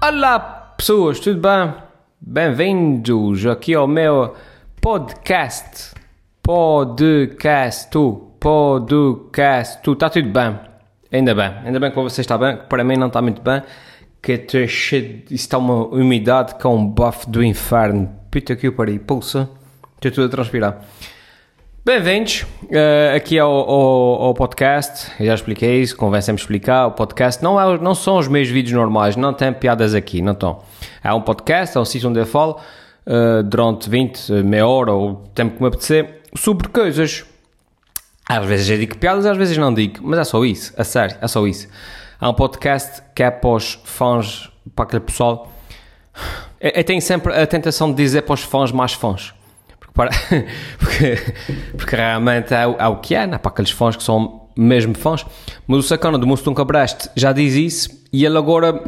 Olá 0.00 0.38
pessoas, 0.76 1.18
tudo 1.18 1.40
bem? 1.40 1.72
Bem-vindos 2.20 3.46
aqui 3.46 3.74
ao 3.74 3.88
meu 3.88 4.36
podcast. 4.78 5.94
Podcast, 6.42 7.90
podcast, 8.38 9.90
está 9.90 10.10
tudo 10.10 10.28
bem? 10.28 10.58
Ainda 11.10 11.34
bem, 11.34 11.50
ainda 11.64 11.80
bem 11.80 11.90
que 11.90 11.96
você 11.96 12.20
está 12.20 12.36
bem, 12.36 12.58
para 12.68 12.84
mim 12.84 12.96
não 12.96 13.06
está 13.06 13.22
muito 13.22 13.40
bem, 13.40 13.62
que 14.22 14.46
está 15.30 15.56
uma 15.56 15.86
umidade 15.86 16.56
com 16.56 16.76
um 16.76 16.86
bafo 16.86 17.30
do 17.30 17.42
inferno. 17.42 18.14
Puta 18.30 18.54
que 18.54 18.68
o 18.68 18.72
pariu, 18.74 19.00
pulsa, 19.00 19.48
estou 19.96 20.10
tudo 20.12 20.26
a 20.26 20.28
transpirar. 20.28 20.78
Bem-vindos 21.86 22.44
eh, 22.68 23.12
aqui 23.16 23.38
ao, 23.38 23.48
ao- 23.52 24.22
ao 24.24 24.34
podcast. 24.34 25.12
Eu 25.20 25.26
já 25.26 25.34
expliquei 25.34 25.82
isso, 25.82 25.96
convém 25.96 26.20
sempre 26.20 26.42
explicar. 26.42 26.88
O 26.88 26.90
podcast 26.90 27.40
não, 27.44 27.60
é, 27.60 27.78
não 27.78 27.94
são 27.94 28.16
os 28.18 28.26
meus 28.26 28.48
vídeos 28.48 28.72
normais, 28.76 29.14
não 29.14 29.32
tem 29.32 29.52
piadas 29.52 29.94
aqui, 29.94 30.20
não 30.20 30.32
estão. 30.32 30.64
É 31.04 31.12
um 31.14 31.20
podcast, 31.20 31.76
é 31.76 31.80
um 31.80 31.84
sítio 31.84 32.10
onde 32.10 32.18
eu 32.18 32.26
falo 32.26 32.58
eh, 33.06 33.40
durante 33.44 33.88
20, 33.88 34.32
eh, 34.32 34.42
meia 34.42 34.66
hora 34.66 34.92
ou 34.92 35.10
o 35.12 35.14
tempo 35.32 35.54
que 35.54 35.62
me 35.62 35.68
apetecer 35.68 36.22
sobre 36.36 36.66
coisas. 36.66 37.24
Às 38.28 38.44
vezes 38.44 38.68
eu 38.68 38.78
digo 38.78 38.98
piadas, 38.98 39.24
às 39.24 39.36
vezes 39.36 39.56
não 39.56 39.72
digo, 39.72 40.00
mas 40.02 40.18
é 40.18 40.24
só 40.24 40.44
isso, 40.44 40.74
a 40.76 40.82
sério, 40.82 41.16
é 41.20 41.28
só 41.28 41.46
isso. 41.46 41.68
É 42.20 42.26
um 42.26 42.34
podcast 42.34 43.00
que 43.14 43.22
é 43.22 43.30
para 43.30 43.50
os 43.50 43.78
fãs, 43.84 44.50
para 44.74 44.86
aquele 44.86 45.04
pessoal. 45.04 45.52
Eu, 46.60 46.70
eu 46.74 46.82
tenho 46.82 47.00
sempre 47.00 47.32
a 47.32 47.46
tentação 47.46 47.90
de 47.90 47.96
dizer 47.96 48.22
para 48.22 48.34
os 48.34 48.42
fãs 48.42 48.72
mais 48.72 48.92
fãs. 48.92 49.35
Para- 49.96 50.10
porque, 50.78 51.16
porque 51.76 51.96
realmente 51.96 52.52
o- 52.66 52.76
é 52.78 52.86
o 52.86 52.96
que 52.98 53.14
é, 53.14 53.26
né? 53.26 53.38
para 53.38 53.50
aqueles 53.50 53.70
fãs 53.70 53.96
que 53.96 54.02
são 54.02 54.48
mesmo 54.56 54.94
fãs. 54.96 55.24
Mas 55.66 55.78
o 55.78 55.82
sacana 55.82 56.18
do 56.18 56.26
Mustum 56.26 56.54
Cabreste 56.54 57.08
já 57.16 57.32
diz 57.32 57.54
isso 57.54 57.88
e 58.12 58.24
ele 58.24 58.36
agora, 58.38 58.80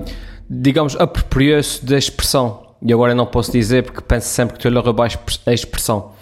digamos, 0.48 0.94
apropriou-se 0.96 1.84
da 1.84 1.98
expressão. 1.98 2.66
E 2.80 2.92
agora 2.92 3.12
eu 3.12 3.16
não 3.16 3.26
posso 3.26 3.50
dizer 3.50 3.82
porque 3.84 4.00
penso 4.00 4.28
sempre 4.28 4.56
que 4.56 4.68
a 4.68 4.80
roubar 4.80 5.04
a 5.04 5.06
expre- 5.08 5.38
a 5.46 5.52
expressão. 5.52 6.12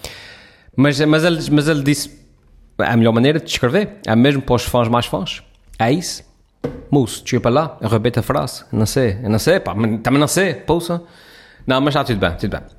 Mas, 0.75 0.99
mas, 1.01 1.23
ele, 1.23 1.39
mas 1.51 1.67
ele 1.67 1.83
disse 1.83 2.17
a 2.79 2.95
melhor 2.97 3.11
maneira 3.11 3.39
de 3.39 3.49
escrever 3.49 3.97
é 4.05 4.15
mesmo 4.15 4.41
para 4.41 4.55
os 4.55 4.63
fãs 4.63 4.87
mais 4.87 5.05
fãs. 5.05 5.43
É 5.77 5.91
isso. 5.91 6.23
Moço, 6.89 7.21
desculpa 7.23 7.49
lá, 7.49 7.77
eu 7.81 7.89
repito 7.89 8.19
a 8.19 8.23
frase. 8.23 8.63
Não 8.71 8.85
sei, 8.85 9.19
eu 9.23 9.29
não 9.29 9.39
sei, 9.39 9.59
pá, 9.59 9.73
também 10.01 10.19
não 10.19 10.27
sei, 10.27 10.53
pousa. 10.53 11.01
Não, 11.65 11.79
mas 11.81 11.89
está 11.93 12.03
tudo 12.03 12.19
bem, 12.19 12.31
tudo 12.37 12.51
bem. 12.57 12.76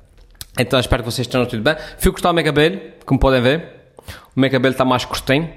Então 0.57 0.79
espero 0.79 1.03
que 1.03 1.11
vocês 1.11 1.27
estejam 1.27 1.45
tudo 1.45 1.61
bem. 1.61 1.75
Fui 1.97 2.11
cortar 2.11 2.31
o 2.31 2.33
meu 2.33 2.43
cabelo, 2.43 2.79
como 3.05 3.19
podem 3.19 3.41
ver. 3.41 3.79
O 4.35 4.39
meu 4.39 4.49
cabelo 4.49 4.71
está 4.71 4.85
mais 4.85 5.05
curtinho. 5.05 5.49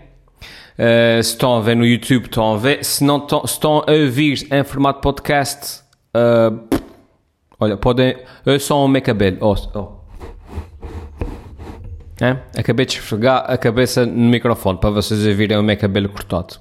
Uh, 0.72 1.22
se 1.22 1.30
estão 1.30 1.56
a 1.56 1.60
ver 1.60 1.76
no 1.76 1.84
YouTube, 1.84 2.24
estão 2.24 2.54
a 2.54 2.56
ver. 2.56 2.84
Se 2.84 3.04
não 3.04 3.18
estão, 3.18 3.46
se 3.46 3.54
estão 3.54 3.84
a 3.86 3.92
ouvir 3.92 4.46
em 4.50 4.64
formato 4.64 5.00
podcast, 5.00 5.82
uh, 6.16 6.78
olha, 7.58 7.76
podem. 7.76 8.16
Só 8.60 8.84
o 8.84 8.88
meu 8.88 9.02
cabelo. 9.02 9.38
Oh, 9.40 9.54
oh. 9.78 10.02
É? 12.24 12.38
Acabei 12.58 12.86
de 12.86 12.92
esfregar 12.92 13.44
a 13.50 13.56
cabeça 13.58 14.06
no 14.06 14.30
microfone 14.30 14.78
para 14.78 14.90
vocês 14.90 15.26
ouvirem 15.26 15.58
o 15.58 15.62
meu 15.62 15.76
cabelo 15.76 16.08
cortado. 16.08 16.58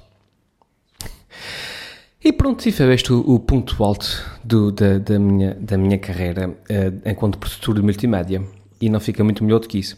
E 2.23 2.31
pronto, 2.31 2.65
e 2.67 2.71
foi 2.71 2.93
este 2.93 3.11
o, 3.11 3.39
ponto 3.39 3.83
alto 3.83 4.07
do- 4.43 4.71
da, 4.71 4.99
da 4.99 5.17
minha, 5.17 5.55
da 5.59 5.75
minha 5.77 5.97
carreira 5.97 6.55
eh, 6.69 6.91
enquanto 7.05 7.37
produtor 7.39 7.75
de 7.75 7.81
multimédia. 7.81 8.41
E 8.79 8.89
não 8.89 8.99
fica 8.99 9.23
muito 9.23 9.43
melhor 9.43 9.59
do 9.59 9.67
que 9.67 9.79
isso. 9.79 9.97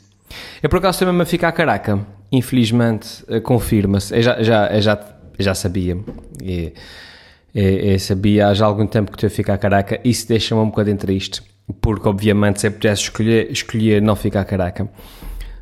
Eu 0.62 0.70
por 0.70 0.78
acaso 0.80 1.00
também 1.00 1.14
me 1.16 1.26
ficar 1.26 1.52
caraca. 1.52 2.00
Infelizmente, 2.32 3.24
eh, 3.28 3.40
confirma-se. 3.42 4.16
Eu 4.16 4.22
já, 4.22 4.42
já, 4.42 4.68
eu 4.68 4.82
já, 4.82 5.16
já 5.38 5.54
sabia. 5.54 5.98
E, 6.42 6.74
eu 7.54 8.00
sabia 8.00 8.48
há 8.48 8.54
já 8.54 8.66
algum 8.66 8.88
tempo 8.88 9.12
que 9.12 9.18
estou 9.18 9.28
a 9.28 9.30
ficar 9.30 9.58
caraca. 9.58 10.00
Isso 10.04 10.28
deixa-me 10.28 10.62
um 10.62 10.66
bocadinho 10.70 10.98
triste. 10.98 11.42
Porque, 11.82 12.08
obviamente, 12.08 12.60
se 12.62 12.68
eu 12.68 12.72
pudesse 12.72 13.04
escolher, 13.04 13.52
escolher 13.52 14.02
não 14.02 14.16
ficar 14.16 14.44
caraca. 14.46 14.90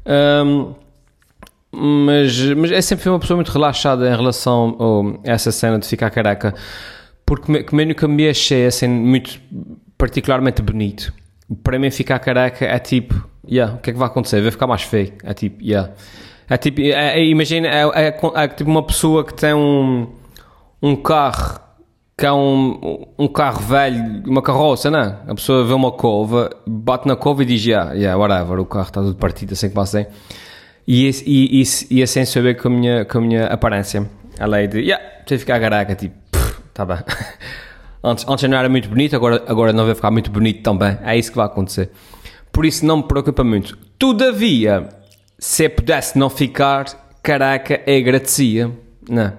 Ahm, 0.06 0.74
mas, 1.72 2.38
mas 2.56 2.72
é 2.72 2.82
sempre 2.82 3.10
uma 3.10 3.20
pessoa 3.20 3.36
muito 3.38 3.52
relaxada 3.52 4.08
em 4.08 4.16
relação 4.16 4.76
ao- 4.80 5.08
a 5.26 5.32
essa 5.32 5.52
cena 5.52 5.80
de 5.80 5.88
ficar 5.88 6.10
caraca, 6.10 6.54
porque 7.26 7.64
que 7.64 7.76
eu 7.76 7.86
nunca 7.88 8.08
me 8.08 8.28
achei 8.30 8.66
assim 8.66 8.88
muito 8.88 9.40
particularmente 9.98 10.62
bonito. 10.62 11.14
Para 11.64 11.78
mim, 11.80 11.90
ficar 11.92 12.20
caraca 12.20 12.66
é 12.66 12.80
tipo, 12.80 13.28
yeah, 13.50 13.76
o 13.76 13.78
que 13.80 13.90
é 13.90 13.94
que 13.94 14.00
vai 14.00 14.08
acontecer? 14.08 14.42
Vai 14.42 14.52
ficar 14.52 14.68
mais 14.68 14.84
feio. 14.84 15.14
É 15.24 15.34
tipo, 15.34 15.64
yeah. 15.64 15.92
É 16.50 16.58
tipo, 16.58 16.82
é, 16.82 17.20
é- 17.20 17.26
imagina, 17.26 17.68
é, 17.68 18.08
é- 18.08 18.20
é 18.36 18.48
tipo 18.48 18.70
uma 18.70 18.84
pessoa 18.84 19.24
que 19.26 19.34
tem 19.34 19.54
um, 19.54 20.08
um 20.82 20.96
carro 20.96 21.60
que 22.18 22.26
é 22.26 22.32
um, 22.32 23.06
um 23.18 23.28
carro 23.28 23.62
velho, 23.62 24.22
uma 24.28 24.42
carroça, 24.44 24.92
não 24.92 25.00
é? 25.00 25.18
A 25.28 25.34
pessoa 25.34 25.66
vê 25.66 25.74
uma 25.74 25.92
cova, 25.92 26.52
bate 26.68 27.08
na 27.08 27.16
cova 27.16 27.42
e 27.42 27.46
diz, 27.46 27.66
yeah, 27.66 27.94
yeah, 27.94 28.16
whatever, 28.16 28.60
o 28.60 28.66
carro 28.66 28.86
está 28.88 29.02
tudo 29.02 29.16
partido, 29.16 29.54
assim 29.54 29.70
que 29.70 29.74
passei. 29.76 30.06
E, 30.88 31.10
e, 31.10 31.62
e, 31.62 31.98
e 31.98 32.04
assim 32.04 32.26
saber 32.26 32.56
com 32.56 32.68
a 32.68 32.72
minha, 32.72 33.06
com 33.06 33.18
a 33.20 33.22
minha 33.22 33.46
aparência. 33.48 34.10
A 34.40 34.46
lei 34.46 34.68
de, 34.68 34.80
yeah, 34.80 35.04
tem 35.26 35.38
ficar 35.38 35.60
caraca, 35.60 35.96
tipo, 35.96 36.16
tá 36.74 36.86
bem. 36.86 36.98
antes, 38.04 38.26
antes 38.28 38.50
não 38.50 38.58
era 38.58 38.70
muito 38.70 38.90
bonito, 38.90 39.16
agora, 39.16 39.44
agora 39.48 39.74
não 39.74 39.86
vai 39.86 39.96
ficar 39.96 40.12
muito 40.12 40.32
bonito 40.32 40.64
também. 40.64 40.98
É 41.04 41.18
isso 41.18 41.32
que 41.32 41.38
vai 41.38 41.46
acontecer. 41.46 41.92
Por 42.52 42.66
isso 42.66 42.86
não 42.86 42.98
me 42.98 43.04
preocupa 43.04 43.44
muito. 43.44 43.78
Todavia, 43.98 44.90
se 45.38 45.70
pudesse 45.70 46.18
não 46.18 46.30
ficar 46.30 46.86
caraca, 47.24 47.82
eu 47.86 47.98
agradecia. 47.98 48.72
Não. 49.10 49.32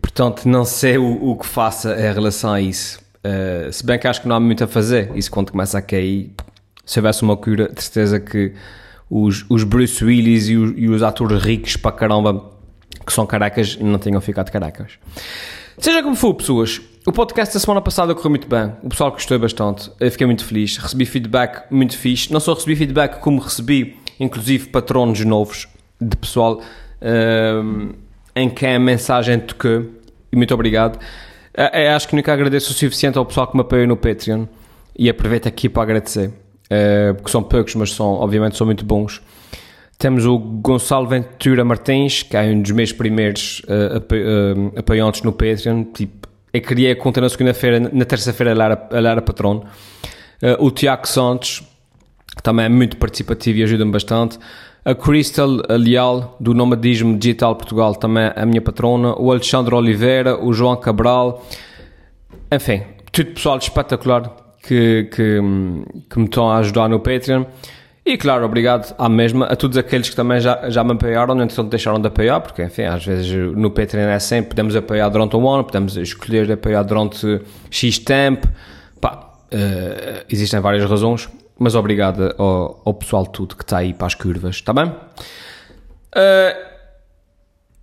Portanto, 0.00 0.46
não 0.46 0.64
sei 0.64 0.98
o, 0.98 1.30
o 1.30 1.36
que 1.36 1.46
faça 1.46 1.94
em 1.94 2.12
relação 2.12 2.52
a 2.52 2.60
isso. 2.60 3.00
Uh, 3.24 3.72
se 3.72 3.84
bem 3.84 3.98
que 3.98 4.06
acho 4.06 4.22
que 4.22 4.28
não 4.28 4.36
há 4.36 4.40
muito 4.40 4.64
a 4.64 4.66
fazer. 4.66 5.10
Isso 5.14 5.30
quando 5.30 5.52
começa 5.52 5.78
a 5.78 5.82
cair, 5.82 6.32
se 6.84 6.98
houvesse 6.98 7.22
uma 7.22 7.36
cura, 7.36 7.68
de 7.68 7.82
certeza 7.82 8.18
que 8.18 8.52
os, 9.14 9.44
os 9.50 9.62
Bruce 9.62 10.02
Willis 10.02 10.48
e 10.48 10.56
os, 10.56 10.72
e 10.74 10.88
os 10.88 11.02
atores 11.02 11.42
ricos 11.42 11.76
para 11.76 11.92
caramba 11.92 12.50
que 13.06 13.12
são 13.12 13.26
caracas 13.26 13.76
não 13.76 13.98
tenham 13.98 14.18
ficado 14.22 14.50
caracas. 14.50 14.92
Seja 15.76 16.02
como 16.02 16.16
for, 16.16 16.32
pessoas, 16.32 16.80
o 17.04 17.12
podcast 17.12 17.52
da 17.52 17.60
semana 17.60 17.82
passada 17.82 18.14
correu 18.14 18.30
muito 18.30 18.48
bem. 18.48 18.72
O 18.82 18.88
pessoal 18.88 19.10
gostou 19.10 19.38
bastante. 19.38 19.90
Eu 20.00 20.10
fiquei 20.10 20.26
muito 20.26 20.44
feliz. 20.44 20.78
Recebi 20.78 21.04
feedback 21.04 21.70
muito 21.70 21.98
fixe. 21.98 22.32
Não 22.32 22.40
só 22.40 22.54
recebi 22.54 22.74
feedback, 22.74 23.20
como 23.20 23.38
recebi, 23.38 23.98
inclusive, 24.18 24.68
patronos 24.68 25.22
novos 25.26 25.68
de 26.00 26.16
pessoal 26.16 26.62
ehm, 27.02 27.90
em 28.34 28.48
quem 28.48 28.76
a 28.76 28.78
mensagem 28.78 29.38
tocou. 29.40 29.84
E 30.32 30.36
muito 30.36 30.54
obrigado. 30.54 30.98
Eh, 31.52 31.88
Eu 31.88 31.96
acho 31.96 32.08
que 32.08 32.16
nunca 32.16 32.32
agradeço 32.32 32.70
o 32.70 32.74
suficiente 32.74 33.18
ao 33.18 33.26
pessoal 33.26 33.46
que 33.46 33.56
me 33.56 33.60
apoiou 33.60 33.86
no 33.86 33.96
Patreon. 33.96 34.46
E 34.96 35.10
aproveito 35.10 35.46
aqui 35.48 35.68
para 35.68 35.82
agradecer. 35.82 36.32
Eh, 36.74 37.12
porque 37.12 37.30
são 37.30 37.42
poucos, 37.42 37.74
mas 37.74 37.92
são, 37.92 38.06
obviamente, 38.14 38.56
são 38.56 38.66
muito 38.66 38.82
bons. 38.84 39.20
Temos 39.98 40.24
o 40.24 40.38
Gonçalo 40.38 41.06
Ventura 41.06 41.64
Martins, 41.66 42.22
que 42.22 42.34
é 42.34 42.42
um 42.44 42.62
dos 42.62 42.70
meus 42.70 42.92
primeiros 42.92 43.60
eh, 43.68 43.96
apo- 43.98 44.14
eh, 44.14 44.78
apoiantes 44.78 45.20
no 45.22 45.32
Patreon. 45.32 45.84
Tipo, 45.92 46.28
eu 46.52 46.60
criei 46.62 46.92
a 46.92 46.96
conta 46.96 47.20
na 47.20 47.28
segunda-feira, 47.28 47.78
na 47.78 48.04
terça-feira 48.06 48.52
era 48.90 49.20
patrono. 49.20 49.64
Eh, 50.40 50.56
o 50.58 50.70
Tiago 50.70 51.06
Santos, 51.06 51.62
que 52.34 52.42
também 52.42 52.64
é 52.64 52.68
muito 52.70 52.96
participativo 52.96 53.58
e 53.58 53.62
ajuda-me 53.64 53.92
bastante. 53.92 54.38
A 54.84 54.94
Crystal 54.94 55.48
Leal, 55.68 56.36
do 56.40 56.54
Nomadismo 56.54 57.16
Digital 57.18 57.54
Portugal, 57.54 57.94
também 57.94 58.24
é 58.24 58.32
a 58.34 58.46
minha 58.46 58.62
patrona. 58.62 59.14
O 59.20 59.30
Alexandre 59.30 59.74
Oliveira, 59.74 60.42
o 60.42 60.52
João 60.54 60.74
Cabral. 60.76 61.44
Enfim, 62.50 62.82
tudo 63.12 63.32
pessoal 63.32 63.58
espetacular 63.58 64.34
que, 64.62 65.04
que, 65.04 65.40
que 66.08 66.18
me 66.18 66.24
estão 66.24 66.50
a 66.50 66.58
ajudar 66.58 66.88
no 66.88 67.00
Patreon. 67.00 67.44
E 68.04 68.16
claro, 68.16 68.44
obrigado 68.44 68.94
à 68.98 69.08
mesma 69.08 69.46
a 69.46 69.54
todos 69.54 69.76
aqueles 69.76 70.10
que 70.10 70.16
também 70.16 70.40
já, 70.40 70.68
já 70.68 70.82
me 70.82 70.92
apoiaram, 70.92 71.40
entretanto 71.40 71.68
deixaram 71.70 72.00
de 72.00 72.08
apoiar, 72.08 72.40
porque 72.40 72.62
enfim, 72.64 72.82
às 72.82 73.04
vezes 73.04 73.32
no 73.56 73.70
Patreon 73.70 74.08
é 74.08 74.18
sempre, 74.18 74.50
podemos 74.50 74.74
apoiar 74.74 75.08
durante 75.08 75.36
um 75.36 75.48
ano, 75.48 75.62
podemos 75.62 75.96
escolher 75.96 76.50
apoiar 76.50 76.82
durante 76.82 77.40
X 77.70 78.00
tempo, 78.00 78.48
pá, 79.00 79.34
eh, 79.52 80.24
existem 80.28 80.58
várias 80.58 80.84
razões, 80.90 81.28
mas 81.56 81.76
obrigado 81.76 82.34
ao, 82.38 82.82
ao 82.84 82.94
pessoal 82.94 83.24
tudo 83.24 83.54
que 83.54 83.62
está 83.62 83.78
aí 83.78 83.94
para 83.94 84.08
as 84.08 84.16
curvas, 84.16 84.56
está 84.56 84.72
bem? 84.72 84.92
Eh, 86.16 86.56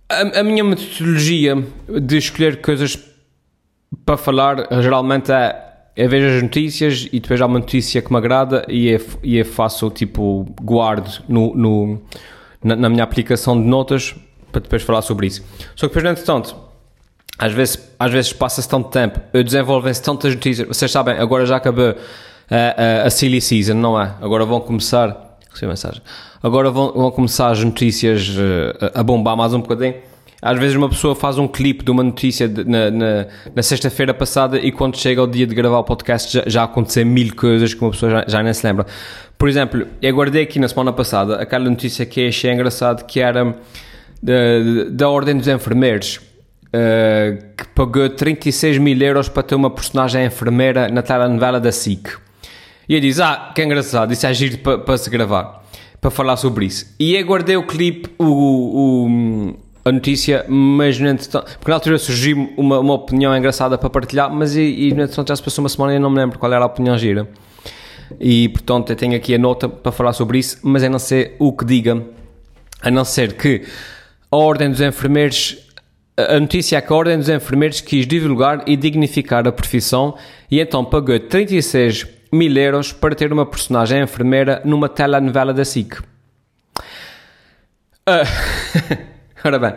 a, 0.06 0.40
a 0.40 0.42
minha 0.42 0.62
metodologia 0.62 1.56
de 1.88 2.18
escolher 2.18 2.60
coisas 2.60 2.98
para 4.04 4.18
falar 4.18 4.68
geralmente 4.82 5.32
é 5.32 5.69
eu 5.96 6.08
vejo 6.08 6.36
as 6.36 6.42
notícias 6.42 7.08
e 7.12 7.20
depois 7.20 7.40
há 7.40 7.46
uma 7.46 7.58
notícia 7.58 8.00
que 8.00 8.10
me 8.10 8.16
agrada 8.18 8.64
e 8.68 8.88
eu, 8.88 9.00
e 9.22 9.36
eu 9.38 9.44
faço 9.44 9.90
tipo 9.90 10.46
guardo 10.62 11.22
no, 11.28 11.54
no- 11.54 12.02
na, 12.62 12.76
na 12.76 12.88
minha 12.88 13.04
aplicação 13.04 13.60
de 13.60 13.66
notas 13.66 14.14
para 14.52 14.60
depois 14.60 14.82
falar 14.82 15.02
sobre 15.02 15.26
isso. 15.26 15.42
Só 15.76 15.86
que 15.86 15.94
depois, 15.94 16.04
no 16.04 16.10
entretanto, 16.10 16.56
às 17.38 17.52
vezes, 17.52 17.78
às 17.98 18.12
vezes 18.12 18.32
passa-se 18.32 18.68
tanto 18.68 18.88
tempo, 18.90 19.20
desenvolvem-se 19.42 20.02
tantas 20.02 20.34
notícias. 20.34 20.66
Vocês 20.68 20.90
sabem, 20.90 21.14
agora 21.18 21.46
já 21.46 21.56
acabou 21.56 21.94
a, 22.50 23.02
a, 23.04 23.06
a 23.06 23.10
silly 23.10 23.40
season, 23.40 23.74
não 23.74 24.00
é? 24.00 24.12
Agora 24.20 24.44
vão 24.44 24.60
começar. 24.60 25.38
Recebi 25.50 25.68
mensagem. 25.68 26.00
Agora 26.42 26.70
vão, 26.70 26.92
vão 26.92 27.10
começar 27.10 27.50
as 27.50 27.62
notícias 27.64 28.28
eh, 28.38 28.90
a, 28.94 29.00
a 29.00 29.02
bombar 29.02 29.36
mais 29.36 29.52
um 29.54 29.60
bocadinho. 29.60 29.94
Às 30.42 30.58
vezes 30.58 30.76
uma 30.76 30.88
pessoa 30.88 31.14
faz 31.14 31.38
um 31.38 31.46
clipe 31.46 31.84
de 31.84 31.90
uma 31.90 32.02
notícia 32.02 32.48
de, 32.48 32.64
na, 32.64 32.90
na, 32.90 33.26
na 33.54 33.62
sexta-feira 33.62 34.14
passada 34.14 34.58
e 34.58 34.72
quando 34.72 34.96
chega 34.96 35.22
o 35.22 35.26
dia 35.26 35.46
de 35.46 35.54
gravar 35.54 35.78
o 35.78 35.84
podcast 35.84 36.32
já, 36.32 36.44
já 36.46 37.04
mil 37.04 37.34
coisas 37.34 37.74
que 37.74 37.80
uma 37.80 37.90
pessoa 37.90 38.10
já, 38.10 38.24
já 38.26 38.42
nem 38.42 38.52
se 38.54 38.66
lembra. 38.66 38.86
Por 39.36 39.48
exemplo, 39.48 39.86
eu 40.00 40.14
guardei 40.14 40.42
aqui 40.42 40.58
na 40.58 40.68
semana 40.68 40.92
passada 40.92 41.36
aquela 41.36 41.68
notícia 41.68 42.06
que 42.06 42.28
achei 42.28 42.52
engraçado 42.52 43.04
que 43.04 43.20
era 43.20 43.54
da, 44.22 44.32
da 44.90 45.08
Ordem 45.08 45.36
dos 45.36 45.48
Enfermeiros 45.48 46.20
uh, 46.70 47.54
que 47.56 47.66
pagou 47.74 48.08
36 48.08 48.78
mil 48.78 49.00
euros 49.00 49.28
para 49.28 49.42
ter 49.42 49.54
uma 49.54 49.70
personagem 49.70 50.24
enfermeira 50.24 50.88
na 50.88 51.02
telenovela 51.02 51.60
da 51.60 51.72
SIC. 51.72 52.08
E 52.88 52.94
eu 52.94 53.00
disse, 53.00 53.22
ah, 53.22 53.52
que 53.54 53.62
engraçado, 53.62 54.12
isso 54.12 54.26
é 54.26 54.34
giro 54.34 54.58
para, 54.58 54.78
para 54.78 54.98
se 54.98 55.08
gravar, 55.08 55.64
para 56.00 56.10
falar 56.10 56.36
sobre 56.36 56.66
isso. 56.66 56.94
E 56.98 57.14
eu 57.14 57.24
guardei 57.24 57.56
o 57.56 57.64
clipe, 57.64 58.10
o, 58.18 58.24
o 59.04 59.56
a 59.84 59.92
notícia, 59.92 60.44
mas 60.48 60.98
no 60.98 61.08
entretanto, 61.08 61.44
porque 61.58 61.70
na 61.70 61.76
altura 61.76 61.98
surgiu 61.98 62.52
uma, 62.56 62.78
uma 62.80 62.94
opinião 62.94 63.36
engraçada 63.36 63.78
para 63.78 63.88
partilhar, 63.88 64.30
mas 64.30 64.54
e, 64.54 64.60
e 64.60 64.94
no 64.94 65.02
entretanto 65.02 65.28
já 65.28 65.36
se 65.36 65.42
passou 65.42 65.62
uma 65.62 65.68
semana 65.68 65.92
e 65.92 65.96
eu 65.96 66.00
não 66.00 66.10
me 66.10 66.18
lembro 66.18 66.38
qual 66.38 66.52
era 66.52 66.62
a 66.62 66.66
opinião 66.66 66.96
gira. 66.98 67.26
E 68.20 68.48
portanto 68.50 68.90
eu 68.90 68.96
tenho 68.96 69.16
aqui 69.16 69.34
a 69.34 69.38
nota 69.38 69.68
para 69.68 69.92
falar 69.92 70.12
sobre 70.12 70.38
isso, 70.38 70.58
mas 70.62 70.82
eu 70.82 70.90
não 70.90 70.98
sei 70.98 71.34
o 71.38 71.52
que 71.52 71.64
diga, 71.64 72.02
a 72.82 72.90
não 72.90 73.04
ser 73.04 73.34
que 73.34 73.62
a 74.30 74.36
Ordem 74.36 74.70
dos 74.70 74.80
Enfermeiros, 74.80 75.56
a 76.16 76.38
notícia 76.38 76.76
é 76.76 76.80
que 76.80 76.92
a 76.92 76.96
Ordem 76.96 77.16
dos 77.16 77.28
Enfermeiros 77.28 77.80
quis 77.80 78.06
divulgar 78.06 78.62
e 78.66 78.76
dignificar 78.76 79.46
a 79.48 79.52
profissão 79.52 80.16
e 80.50 80.60
então 80.60 80.84
pagou 80.84 81.18
36 81.18 82.06
mil 82.32 82.56
euros 82.56 82.92
para 82.92 83.14
ter 83.14 83.32
uma 83.32 83.46
personagem 83.46 84.02
enfermeira 84.02 84.60
numa 84.64 84.88
telenovela 84.88 85.52
da 85.52 85.64
SIC. 85.64 85.98
Uh, 88.08 88.24
Ora 89.44 89.58
bem, 89.58 89.72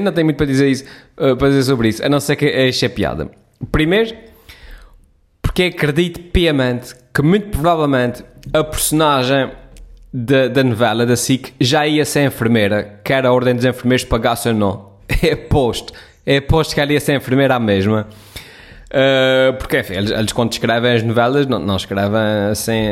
não 0.00 0.12
tenho 0.12 0.24
muito 0.26 0.36
para 0.36 0.46
dizer, 0.46 0.68
isso, 0.68 0.84
uh, 1.16 1.36
para 1.36 1.48
dizer 1.48 1.64
sobre 1.64 1.88
isso, 1.88 2.04
a 2.04 2.08
não 2.08 2.20
ser 2.20 2.36
que 2.36 2.46
é 2.46 2.88
piada. 2.88 3.30
Primeiro, 3.72 4.14
porque 5.42 5.64
acredito 5.64 6.20
piamente 6.30 6.94
que 7.12 7.22
muito 7.22 7.48
provavelmente 7.48 8.24
a 8.52 8.62
personagem 8.62 9.50
da, 10.12 10.48
da 10.48 10.62
novela 10.62 11.04
da 11.04 11.16
SIC 11.16 11.52
já 11.60 11.86
ia 11.86 12.04
ser 12.04 12.26
enfermeira, 12.26 13.00
quer 13.04 13.26
a 13.26 13.32
Ordem 13.32 13.54
dos 13.54 13.64
Enfermeiros 13.64 14.04
pagasse 14.04 14.48
ou 14.48 14.54
não. 14.54 14.88
É 15.22 15.34
posto, 15.34 15.92
é 16.24 16.40
posto 16.40 16.74
que 16.74 16.80
ela 16.80 16.92
ia 16.92 17.00
ser 17.00 17.16
enfermeira 17.16 17.54
à 17.54 17.58
mesma. 17.58 18.06
Uh, 18.88 19.52
porque 19.58 19.80
enfim, 19.80 19.94
eles, 19.94 20.10
eles, 20.10 20.32
quando 20.32 20.50
escrevem 20.52 20.94
as 20.94 21.02
novelas 21.02 21.46
não, 21.46 21.58
não 21.58 21.76
escrevem 21.76 22.48
assim 22.50 22.86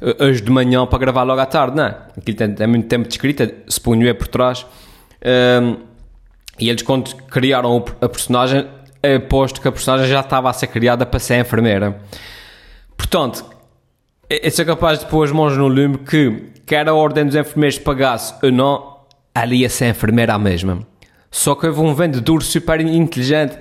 uh, 0.00 0.24
as 0.24 0.42
de 0.42 0.50
manhã 0.50 0.84
para 0.86 0.98
gravar 0.98 1.22
logo 1.22 1.40
à 1.40 1.46
tarde, 1.46 1.76
não. 1.76 1.86
Aquilo 1.86 2.36
tem, 2.36 2.52
tem 2.52 2.66
muito 2.66 2.88
tempo 2.88 3.06
de 3.06 3.14
escrita, 3.14 3.54
se 3.68 3.80
punho 3.80 4.08
é 4.08 4.12
por 4.12 4.26
trás. 4.26 4.62
Uh, 5.22 5.80
e 6.58 6.68
eles 6.68 6.82
quando 6.82 7.14
criaram 7.26 7.84
a 8.00 8.08
personagem, 8.08 8.66
é 9.02 9.18
posto 9.18 9.60
que 9.60 9.68
a 9.68 9.72
personagem 9.72 10.08
já 10.08 10.20
estava 10.20 10.50
a 10.50 10.52
ser 10.52 10.66
criada 10.66 11.06
para 11.06 11.20
ser 11.20 11.38
enfermeira. 11.38 11.96
Portanto, 12.96 13.44
eu 14.28 14.50
sou 14.50 14.64
capaz 14.64 14.98
de 14.98 15.06
pôr 15.06 15.24
as 15.24 15.30
mãos 15.30 15.56
no 15.56 15.68
lume 15.68 15.98
que 15.98 16.50
quer 16.66 16.88
a 16.88 16.94
ordem 16.94 17.24
dos 17.24 17.36
enfermeiros 17.36 17.78
pagasse 17.78 18.34
ou 18.42 18.50
não, 18.50 18.96
ela 19.32 19.54
ia 19.54 19.68
ser 19.68 19.90
enfermeira 19.90 20.34
à 20.34 20.38
mesma. 20.38 20.80
Só 21.30 21.54
que 21.54 21.66
houve 21.66 21.80
um 21.80 21.94
vendedor 21.94 22.42
super 22.42 22.80
inteligente 22.80 23.56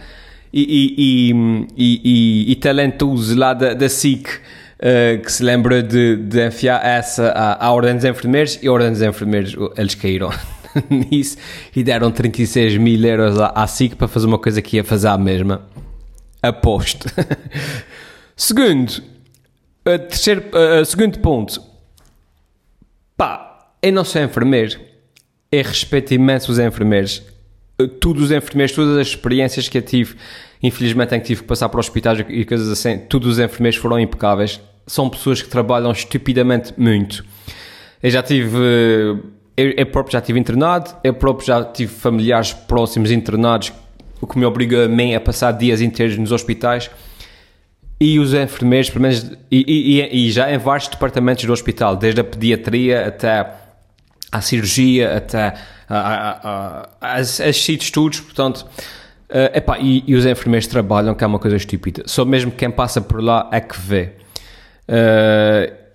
e, 0.57 1.33
e, 1.75 2.51
e, 2.51 2.55
talentoso 2.55 3.37
lá 3.37 3.53
da, 3.53 3.73
da 3.73 3.89
SIC 3.89 4.29
uh, 4.29 5.21
que 5.21 5.29
se 5.29 5.43
lembra 5.43 5.83
de, 5.83 6.15
de 6.15 6.47
enfiar 6.47 6.83
essa 6.85 7.27
à, 7.31 7.65
à 7.65 7.71
Ordem 7.73 7.95
dos 7.95 8.05
Enfermeiros 8.05 8.57
e 8.63 8.67
a 8.67 8.71
Ordem 8.71 8.91
dos 8.91 9.01
Enfermeiros, 9.01 9.55
eles 9.77 9.95
caíram 9.95 10.29
nisso 10.89 11.37
e 11.75 11.83
deram 11.83 12.09
36 12.09 12.77
mil 12.77 13.03
euros 13.03 13.37
à, 13.37 13.47
à 13.49 13.67
SIC 13.67 13.95
para 13.95 14.07
fazer 14.07 14.27
uma 14.27 14.39
coisa 14.39 14.61
que 14.61 14.77
ia 14.77 14.83
fazer 14.83 15.09
a 15.09 15.17
mesma. 15.17 15.61
Aposto. 16.41 17.09
segundo, 18.33 19.03
terceiro, 19.83 20.43
segundo 20.85 21.19
ponto. 21.19 21.61
Pá, 23.17 23.71
eu 23.81 23.91
não 23.91 24.05
sou 24.05 24.21
enfermeiro. 24.21 24.79
Eu 25.51 25.63
respeito 25.63 26.13
imenso 26.13 26.51
os 26.51 26.59
enfermeiros 26.59 27.23
todos 27.99 28.23
os 28.23 28.31
enfermeiros, 28.31 28.75
todas 28.75 28.97
as 28.97 29.07
experiências 29.07 29.67
que 29.67 29.77
eu 29.77 29.81
tive, 29.81 30.15
infelizmente 30.63 31.09
tenho 31.09 31.21
que 31.21 31.27
tive 31.27 31.41
que 31.41 31.47
passar 31.47 31.69
para 31.69 31.79
hospitais 31.79 32.23
e 32.29 32.45
coisas 32.45 32.69
assim, 32.69 32.97
todos 32.97 33.27
os 33.27 33.39
enfermeiros 33.39 33.77
foram 33.77 33.99
impecáveis. 33.99 34.61
São 34.87 35.09
pessoas 35.09 35.41
que 35.41 35.49
trabalham 35.49 35.91
estupidamente 35.91 36.73
muito. 36.77 37.25
Eu 38.01 38.09
já 38.11 38.21
tive, 38.21 38.57
eu, 39.57 39.71
eu 39.77 39.85
próprio 39.87 40.13
já 40.13 40.21
tive 40.21 40.39
internado, 40.39 40.95
eu 41.03 41.13
próprio 41.13 41.47
já 41.47 41.63
tive 41.63 41.91
familiares 41.91 42.53
próximos 42.53 43.11
internados, 43.11 43.73
o 44.21 44.27
que 44.27 44.37
me 44.37 44.45
obriga 44.45 44.85
a 44.85 44.87
mim 44.87 45.15
a 45.15 45.19
passar 45.19 45.51
dias 45.51 45.81
inteiros 45.81 46.17
nos 46.17 46.31
hospitais. 46.31 46.89
E 47.99 48.19
os 48.19 48.33
enfermeiros, 48.33 48.89
pelo 48.89 49.03
menos, 49.03 49.31
e, 49.49 50.01
e, 50.01 50.27
e 50.27 50.31
já 50.31 50.53
em 50.53 50.57
vários 50.57 50.87
departamentos 50.87 51.45
do 51.45 51.53
hospital, 51.53 51.95
desde 51.95 52.19
a 52.19 52.23
pediatria 52.23 53.07
até 53.07 53.64
a 54.31 54.41
cirurgia, 54.41 55.17
até 55.17 55.53
a, 55.89 56.89
a, 57.01 57.17
as 57.17 57.39
estudos, 57.39 58.19
portanto, 58.19 58.65
uh, 59.29 59.57
epá, 59.57 59.77
e, 59.79 60.03
e, 60.07 60.15
os 60.15 60.25
enfermeiros 60.25 60.67
trabalham, 60.67 61.13
que 61.13 61.23
é 61.23 61.27
uma 61.27 61.39
coisa 61.39 61.55
estúpida. 61.55 62.03
Só 62.05 62.25
mesmo 62.25 62.51
quem 62.51 62.71
passa 62.71 63.01
por 63.01 63.21
lá 63.21 63.49
é 63.51 63.59
que 63.59 63.79
vê. 63.79 64.11
Uh, 64.87 65.85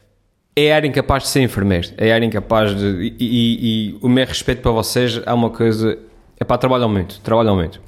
é 0.57 0.67
era 0.67 0.87
incapaz 0.87 1.25
de 1.25 1.29
ser 1.29 1.43
enfermeiro, 1.43 1.89
é 1.97 2.09
era 2.09 2.25
incapaz 2.25 2.77
de. 2.77 2.85
E, 2.85 3.17
e, 3.19 3.91
e, 3.91 3.99
o 4.03 4.09
meu 4.09 4.27
respeito 4.27 4.63
para 4.63 4.73
vocês 4.73 5.21
é 5.25 5.33
uma 5.33 5.51
coisa. 5.51 5.99
É 6.39 6.45
para 6.45 6.59
trabalham 6.59 6.89
muito, 6.89 7.21
trabalham 7.21 7.55
muito. 7.55 7.81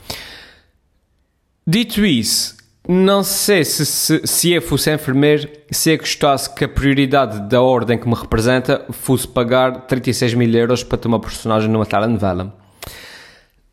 Dito 1.67 2.05
isso, 2.05 2.57
não 2.89 3.23
sei 3.23 3.65
se, 3.65 3.87
se, 3.87 4.27
se 4.27 4.53
eu 4.53 4.61
fosse 4.61 4.93
enfermeiro, 4.93 5.49
se 5.71 5.91
eu 5.91 5.99
gostasse 5.99 6.53
que 6.53 6.65
a 6.65 6.69
prioridade 6.69 7.49
da 7.49 7.63
ordem 7.63 7.97
que 7.97 8.09
me 8.09 8.15
representa 8.15 8.85
fosse 8.91 9.27
pagar 9.27 9.87
36 9.87 10.35
mil 10.35 10.53
euros 10.53 10.83
para 10.83 10.99
ter 10.99 11.07
uma 11.07 11.21
personagem 11.21 11.71
numa 11.71 11.87
telenovela. 11.87 12.59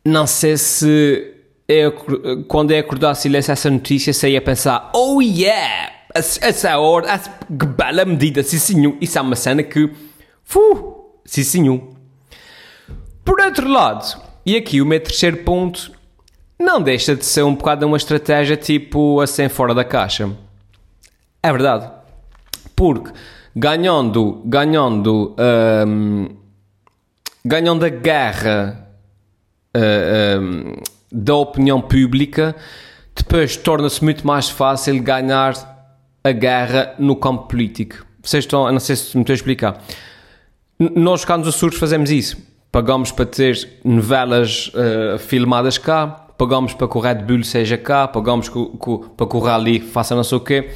Não 0.04 0.26
sei 0.28 0.56
se 0.56 1.34
eu, 1.66 1.92
quando 2.46 2.70
eu 2.70 2.78
acordasse 2.78 3.26
e 3.26 3.30
lesse 3.30 3.50
essa 3.50 3.68
notícia, 3.68 4.12
se 4.12 4.28
ia 4.28 4.40
pensar: 4.40 4.90
Oh 4.94 5.20
yeah! 5.20 5.92
Essa 6.14 6.78
ordem, 6.78 7.10
que 7.58 7.66
bela 7.66 8.04
medida, 8.04 8.42
sim 8.42 8.58
senhor. 8.58 8.96
Isso 9.00 9.18
é 9.18 9.22
uma 9.22 9.36
cena 9.36 9.62
que. 9.62 9.90
Fu! 10.44 11.18
Sim 11.24 11.42
senhor. 11.42 11.82
Por 13.24 13.40
outro 13.40 13.68
lado, 13.68 14.20
e 14.46 14.56
aqui 14.56 14.80
o 14.80 14.86
meu 14.86 14.98
terceiro 15.00 15.38
ponto 15.38 15.92
não 16.60 16.82
deixa 16.82 17.16
de 17.16 17.24
ser 17.24 17.42
um 17.42 17.54
bocado 17.54 17.86
uma 17.86 17.96
estratégia 17.96 18.54
tipo 18.54 19.18
assim 19.20 19.48
fora 19.48 19.74
da 19.74 19.82
caixa. 19.82 20.30
É 21.42 21.50
verdade. 21.50 21.90
Porque 22.76 23.10
ganhando, 23.56 24.42
ganhando, 24.44 25.34
um, 25.86 26.28
ganhando 27.44 27.84
a 27.84 27.88
guerra 27.88 28.86
uh, 29.74 30.40
um, 30.40 30.76
da 31.10 31.34
opinião 31.34 31.80
pública, 31.80 32.54
depois 33.16 33.56
torna-se 33.56 34.04
muito 34.04 34.26
mais 34.26 34.50
fácil 34.50 35.02
ganhar 35.02 35.54
a 36.22 36.32
guerra 36.32 36.94
no 36.98 37.16
campo 37.16 37.48
político. 37.48 38.04
Vocês 38.22 38.44
estão, 38.44 38.70
não 38.70 38.80
sei 38.80 38.96
se 38.96 39.16
me 39.16 39.22
estou 39.22 39.32
a 39.32 39.34
explicar. 39.34 39.82
Nós 40.78 41.24
cá 41.24 41.38
nos 41.38 41.48
Açores 41.48 41.78
fazemos 41.78 42.10
isso. 42.10 42.36
Pagamos 42.70 43.10
para 43.10 43.26
ter 43.26 43.68
novelas 43.82 44.68
uh, 44.68 45.18
filmadas 45.18 45.76
cá, 45.78 46.28
pagamos 46.40 46.72
para 46.72 46.88
que 46.88 46.96
o 46.96 47.00
Red 47.02 47.16
Bull 47.16 47.44
seja 47.44 47.76
cá, 47.76 48.08
pagamos 48.08 48.48
para 48.48 49.26
que 49.26 49.36
o 49.36 49.40
Rally 49.40 49.78
faça 49.78 50.14
não 50.16 50.24
sei 50.24 50.38
o 50.38 50.40
quê. 50.40 50.70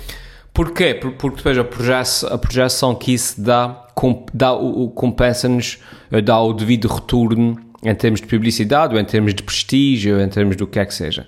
Porquê? 0.52 0.92
Porque 0.92 1.36
depois 1.36 1.56
a 1.56 1.64
projeção, 1.64 2.28
a 2.30 2.36
projeção 2.36 2.94
que 2.94 3.14
isso 3.14 3.40
dá, 3.40 3.86
dá 4.34 4.50
compensa-nos, 4.94 5.78
eh, 6.12 6.20
dá 6.20 6.38
o 6.38 6.52
devido 6.52 6.86
retorno 6.86 7.58
em 7.82 7.94
termos 7.94 8.20
de 8.20 8.26
publicidade, 8.26 8.94
ou 8.94 9.00
em 9.00 9.04
termos 9.06 9.34
de 9.34 9.42
prestígio, 9.42 10.16
ou 10.16 10.20
em 10.20 10.28
termos 10.28 10.54
do 10.54 10.66
que 10.66 10.78
é 10.78 10.84
que 10.84 10.92
seja. 10.92 11.26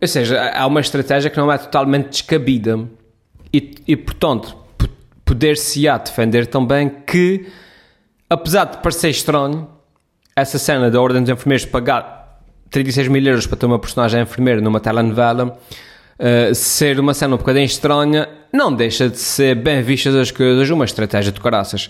Ou 0.00 0.06
seja, 0.06 0.50
há 0.50 0.66
uma 0.66 0.80
estratégia 0.80 1.30
que 1.30 1.38
não 1.38 1.50
é 1.50 1.56
totalmente 1.56 2.10
descabida. 2.10 2.78
E, 3.52 3.74
e 3.88 3.96
portanto, 3.96 4.54
poder-se-á 5.24 5.96
defender 5.96 6.46
também 6.46 6.90
que, 7.06 7.46
apesar 8.28 8.66
de 8.66 8.78
parecer 8.78 9.08
estranho, 9.08 9.66
essa 10.36 10.58
cena 10.58 10.90
da 10.90 11.00
Ordem 11.00 11.22
dos 11.22 11.30
Enfermeiros 11.30 11.64
pagar 11.64 12.23
36 12.74 13.06
mil 13.06 13.24
euros 13.24 13.46
para 13.46 13.56
ter 13.56 13.66
uma 13.66 13.78
personagem 13.78 14.20
enfermeira 14.20 14.60
numa 14.60 14.80
telenovela, 14.80 15.56
uh, 16.18 16.52
ser 16.52 16.98
uma 16.98 17.14
cena 17.14 17.36
um 17.36 17.38
bocadinho 17.38 17.64
estranha, 17.64 18.28
não 18.52 18.74
deixa 18.74 19.08
de 19.08 19.16
ser 19.16 19.54
bem 19.54 19.80
vistas 19.80 20.12
as 20.16 20.32
coisas, 20.32 20.68
uma 20.70 20.84
estratégia 20.84 21.30
de 21.30 21.40
caraças. 21.40 21.88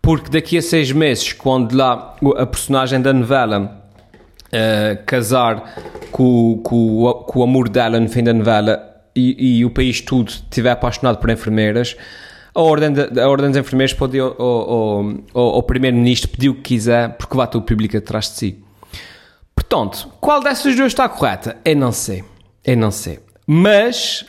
Porque 0.00 0.30
daqui 0.30 0.56
a 0.56 0.62
seis 0.62 0.92
meses, 0.92 1.32
quando 1.32 1.76
lá 1.76 2.14
a 2.36 2.46
personagem 2.46 3.02
da 3.02 3.12
novela 3.12 3.84
uh, 4.46 5.04
casar 5.04 5.74
com, 6.12 6.60
com, 6.62 7.24
com, 7.26 7.40
o 7.40 7.42
amor 7.42 7.68
dela 7.68 7.98
no 7.98 8.08
fim 8.08 8.22
da 8.22 8.32
novela 8.32 8.80
e, 9.16 9.58
e 9.58 9.64
o 9.64 9.70
país 9.70 10.00
tudo 10.00 10.28
estiver 10.28 10.70
apaixonado 10.70 11.18
por 11.18 11.28
enfermeiras, 11.28 11.96
a 12.54 12.62
ordem, 12.62 12.92
de, 12.92 13.20
a 13.20 13.28
ordem 13.28 13.48
dos 13.50 13.58
enfermeiros 13.58 13.94
pode 13.94 14.16
ao, 14.16 14.40
ao, 14.40 15.04
ao 15.34 15.62
primeiro-ministro 15.64 16.30
pedir 16.30 16.50
o 16.50 16.54
que 16.54 16.62
quiser 16.62 17.16
porque 17.16 17.36
vai 17.36 17.48
ter 17.48 17.58
o 17.58 17.62
público 17.62 17.96
atrás 17.96 18.26
de 18.26 18.36
si. 18.36 18.69
Portanto, 19.70 20.12
qual 20.20 20.42
dessas 20.42 20.74
duas 20.74 20.88
está 20.88 21.08
correta? 21.08 21.56
Eu 21.64 21.76
não 21.76 21.92
sei. 21.92 22.24
Eu 22.64 22.76
não 22.76 22.90
sei. 22.90 23.20
Mas 23.46 24.26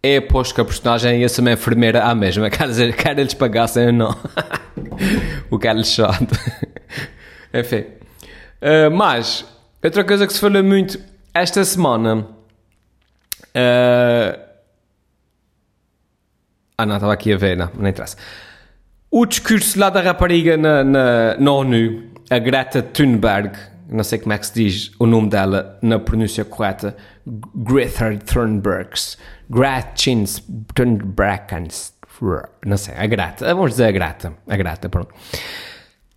é 0.00 0.18
aposto 0.18 0.54
que 0.54 0.60
a 0.60 0.64
personagem 0.64 1.20
ia 1.20 1.28
ser 1.28 1.40
uma 1.40 1.50
enfermeira 1.50 2.04
à 2.04 2.14
mesma. 2.14 2.48
Quer 2.48 2.68
dizer, 2.68 2.94
quer 2.94 3.18
eles 3.18 3.34
pagassem 3.34 3.86
ou 3.86 3.92
não. 3.92 4.16
o 5.50 5.58
que 5.58 5.66
é 5.66 5.72
lixado. 5.72 6.28
Enfim. 7.52 7.86
Uh, 8.62 8.88
mas, 8.92 9.44
outra 9.82 10.04
coisa 10.04 10.28
que 10.28 10.32
se 10.32 10.38
fala 10.38 10.62
muito 10.62 10.96
esta 11.34 11.64
semana. 11.64 12.28
Uh... 13.48 14.38
Ah, 16.78 16.86
não, 16.86 16.94
estava 16.94 17.12
aqui 17.12 17.32
a 17.32 17.36
ver, 17.36 17.56
não, 17.56 17.68
não 17.76 17.88
interessa. 17.88 18.16
O 19.10 19.26
discurso 19.26 19.76
lá 19.76 19.90
da 19.90 20.00
rapariga 20.00 20.56
na, 20.56 20.84
na, 20.84 21.36
na 21.36 21.50
ONU, 21.50 22.12
a 22.30 22.38
Greta 22.38 22.80
Thunberg, 22.80 23.58
não 23.88 24.04
sei 24.04 24.18
como 24.18 24.32
é 24.32 24.38
que 24.38 24.46
se 24.46 24.54
diz 24.54 24.90
o 24.98 25.06
nome 25.06 25.28
dela 25.28 25.78
na 25.82 25.98
pronúncia 25.98 26.44
correta, 26.44 26.96
Greta 27.54 28.16
Thunberg, 28.18 28.90
Gretchen 29.48 30.24
Thunberg, 30.74 31.68
não 32.66 32.76
sei, 32.76 32.94
a 32.96 33.06
Grata, 33.06 33.54
vamos 33.54 33.72
dizer 33.72 33.86
a 33.86 33.92
Grata, 33.92 34.32
a 34.46 34.56
Grata, 34.56 34.88
pronto. 34.88 35.14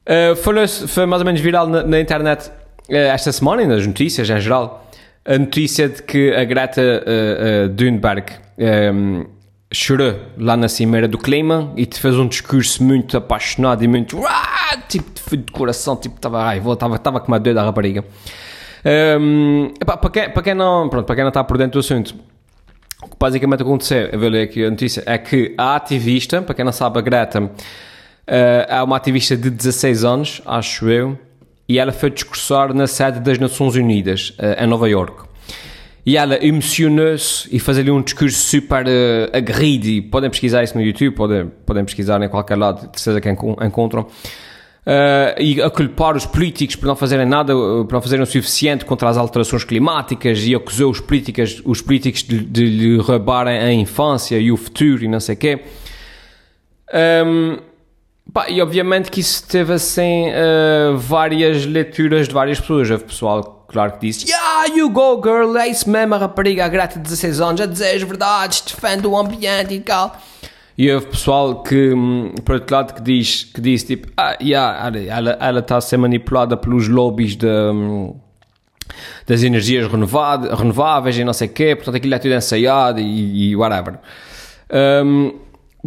Uh, 0.07 0.35
foi, 0.35 0.67
foi 0.67 1.05
mais 1.05 1.21
ou 1.21 1.25
menos 1.25 1.39
viral 1.39 1.67
na, 1.67 1.83
na 1.83 1.99
internet 1.99 2.49
uh, 2.89 2.93
esta 2.93 3.31
semana 3.31 3.65
nas 3.65 3.85
notícias 3.85 4.27
em 4.29 4.39
geral 4.39 4.89
a 5.23 5.37
notícia 5.37 5.87
de 5.87 6.01
que 6.01 6.33
a 6.33 6.43
Greta 6.43 6.81
uh, 6.81 7.65
uh, 7.67 7.75
Thunberg 7.75 8.25
um, 8.57 9.25
chorou 9.71 10.19
lá 10.37 10.57
na 10.57 10.67
cimeira 10.67 11.07
do 11.07 11.17
clima 11.17 11.71
e 11.77 11.85
te 11.85 11.99
fez 11.99 12.15
um 12.15 12.27
discurso 12.27 12.83
muito 12.83 13.15
apaixonado 13.15 13.83
e 13.83 13.87
muito 13.87 14.19
tipo 14.77 15.37
de 15.37 15.51
coração, 15.51 15.95
tipo 15.95 16.15
estava 16.15 16.55
estava, 16.55 16.95
estava 16.95 17.19
com 17.19 17.27
uma 17.27 17.39
doida 17.39 17.61
a 17.61 17.65
rapariga. 17.65 18.03
Um, 18.83 19.71
para, 19.85 20.09
quem, 20.09 20.29
para, 20.29 20.41
quem 20.41 20.53
não, 20.53 20.89
pronto, 20.89 21.05
para 21.05 21.15
quem 21.15 21.23
não 21.23 21.29
está 21.29 21.43
por 21.43 21.57
dentro 21.57 21.73
do 21.73 21.79
assunto, 21.79 22.15
o 23.01 23.07
que 23.07 23.15
basicamente 23.19 23.61
aconteceu, 23.61 24.07
eu 24.11 24.19
vou 24.19 24.29
ler 24.29 24.43
aqui 24.43 24.63
a 24.63 24.69
notícia, 24.69 25.03
é 25.05 25.17
que 25.17 25.53
a 25.57 25.75
ativista, 25.75 26.41
para 26.41 26.55
quem 26.55 26.65
não 26.65 26.71
sabe, 26.71 26.99
a 26.99 27.01
Greta, 27.01 27.43
uh, 27.43 27.49
é 28.27 28.81
uma 28.83 28.97
ativista 28.97 29.35
de 29.37 29.49
16 29.49 30.03
anos, 30.03 30.41
acho 30.45 30.89
eu, 30.89 31.17
e 31.67 31.79
ela 31.79 31.91
foi 31.91 32.09
discursar 32.09 32.73
na 32.73 32.87
sede 32.87 33.19
das 33.19 33.37
Nações 33.37 33.75
Unidas, 33.75 34.31
uh, 34.31 34.63
em 34.63 34.67
Nova 34.67 34.89
York. 34.89 35.29
E 36.03 36.17
ela 36.17 36.43
emocionou-se 36.43 37.47
e 37.55 37.59
fez 37.59 37.77
ali 37.77 37.91
um 37.91 38.01
discurso 38.01 38.37
super 38.37 38.87
uh, 38.87 39.37
aguerrido. 39.37 40.09
Podem 40.09 40.31
pesquisar 40.31 40.63
isso 40.63 40.75
no 40.75 40.83
YouTube, 40.83 41.13
podem, 41.13 41.51
podem 41.65 41.85
pesquisar 41.85 42.21
em 42.23 42.29
qualquer 42.29 42.57
lado, 42.57 42.89
de 42.91 42.99
certeza 42.99 43.21
que 43.21 43.29
encontram. 43.65 44.07
Uh, 44.81 45.37
e 45.39 45.61
a 45.61 45.69
culpar 45.69 46.15
os 46.15 46.25
políticos 46.25 46.75
por 46.75 46.87
não 46.87 46.95
fazerem 46.95 47.25
nada, 47.25 47.53
por 47.53 47.91
não 47.91 48.01
fazerem 48.01 48.23
o 48.23 48.25
suficiente 48.25 48.83
contra 48.83 49.09
as 49.09 49.15
alterações 49.15 49.63
climáticas 49.63 50.43
e 50.43 50.55
acusou 50.55 50.89
os 50.89 50.99
políticos, 50.99 51.61
os 51.63 51.81
políticos 51.81 52.23
de, 52.23 52.39
de 52.39 52.65
lhe 52.65 52.97
roubarem 52.97 53.59
a 53.59 53.71
infância 53.71 54.39
e 54.39 54.51
o 54.51 54.57
futuro 54.57 55.03
e 55.03 55.07
não 55.07 55.19
sei 55.19 55.35
o 55.35 55.37
quê. 55.37 55.63
Um, 57.25 57.59
pá, 58.33 58.49
e 58.49 58.59
obviamente 58.59 59.11
que 59.11 59.19
isso 59.19 59.47
teve 59.47 59.71
assim 59.71 60.29
uh, 60.29 60.97
várias 60.97 61.63
leituras 61.63 62.27
de 62.27 62.33
várias 62.33 62.59
pessoas. 62.59 62.89
Houve 62.89 63.03
pessoal, 63.03 63.67
claro, 63.67 63.91
que 63.91 64.07
disse: 64.07 64.27
Yeah, 64.27 64.75
you 64.75 64.89
go 64.89 65.21
girl, 65.23 65.55
é 65.57 65.67
isso 65.67 65.87
mesmo, 65.87 66.15
a 66.15 66.17
rapariga, 66.17 66.65
a 66.65 66.67
grata 66.67 66.95
de 66.95 67.03
16 67.03 67.39
anos, 67.39 67.69
dizer 67.69 67.95
as 67.95 68.01
verdades, 68.01 68.61
defende 68.61 69.05
o 69.05 69.15
ambiente 69.15 69.75
e 69.75 69.79
tal. 69.79 70.19
E 70.77 70.91
houve 70.91 71.07
pessoal 71.07 71.61
que, 71.63 71.93
hum, 71.93 72.33
por 72.45 72.55
outro 72.55 72.75
lado, 72.75 72.93
que 72.93 73.01
diz, 73.01 73.43
que 73.43 73.61
diz 73.61 73.83
tipo, 73.83 74.07
ah, 74.17 74.37
yeah, 74.41 74.91
ela, 75.39 75.59
está 75.59 75.77
a 75.77 75.81
ser 75.81 75.97
manipulada 75.97 76.55
pelos 76.55 76.87
lobbies 76.87 77.35
de, 77.35 77.47
hum, 77.47 78.15
das 79.27 79.43
energias 79.43 79.87
renováveis 79.91 81.17
e 81.17 81.23
não 81.23 81.33
sei 81.33 81.47
o 81.47 81.51
quê, 81.51 81.75
portanto 81.75 81.95
aquilo 81.95 82.13
é 82.13 82.19
tudo 82.19 82.33
ensaiado 82.33 82.99
e, 82.99 83.49
e 83.49 83.55
whatever. 83.55 83.99
Um, 85.03 85.39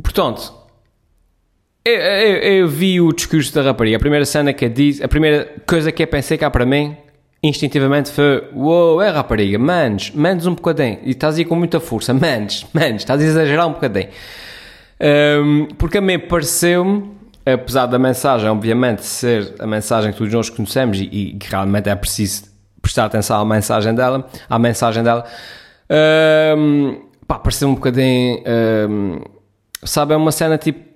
portanto, 0.03 0.53
eu, 1.85 1.95
eu, 1.95 2.37
eu, 2.37 2.69
vi 2.69 3.01
o 3.01 3.13
discurso 3.13 3.55
da 3.55 3.63
rapariga. 3.63 3.97
A 3.97 4.01
primeira 4.01 4.25
cena 4.25 4.53
que 4.53 4.69
diz, 4.69 5.03
a 5.03 5.09
primeira 5.09 5.55
coisa 5.67 5.93
que 5.93 6.03
eu 6.03 6.07
pensei 6.07 6.39
cá 6.39 6.51
para 6.51 6.65
mim, 6.65 6.97
instintivamente 7.43 8.11
foi: 8.11 8.49
Uou, 8.55 8.95
wow, 8.95 9.03
é 9.03 9.11
rapariga, 9.11 9.59
manos, 9.59 10.11
manos 10.11 10.47
um 10.47 10.55
bocadinho. 10.55 11.01
E 11.03 11.11
estás 11.11 11.37
aí 11.37 11.45
com 11.45 11.55
muita 11.55 11.81
força, 11.81 12.15
manos, 12.15 12.67
manos, 12.73 13.03
estás 13.03 13.21
a 13.21 13.25
exagerar 13.25 13.67
um 13.67 13.73
bocadinho. 13.73 14.09
Um, 15.01 15.67
porque 15.77 15.99
a 15.99 16.01
mim 16.01 16.19
pareceu-me, 16.19 17.11
apesar 17.45 17.87
da 17.87 17.99
mensagem, 17.99 18.49
obviamente, 18.49 19.05
ser 19.05 19.55
a 19.59 19.67
mensagem 19.67 20.13
que 20.13 20.19
todos 20.19 20.33
nós 20.33 20.51
conhecemos 20.51 21.01
e, 21.01 21.05
e 21.05 21.35
que 21.35 21.51
realmente 21.51 21.89
é 21.89 21.95
preciso 21.95 22.45
prestar 22.81 23.07
atenção 23.07 23.41
à 23.41 23.45
mensagem 23.45 23.95
dela, 23.95 24.29
à 24.49 24.59
mensagem 24.59 25.03
dela, 25.03 25.25
um, 26.57 27.03
pá, 27.27 27.39
pareceu 27.39 27.69
um 27.69 27.75
bocadinho, 27.75 28.43
um, 28.89 29.21
sabe, 29.83 30.15
é 30.15 30.17
uma 30.17 30.33
cena 30.33 30.59
tipo 30.59 30.95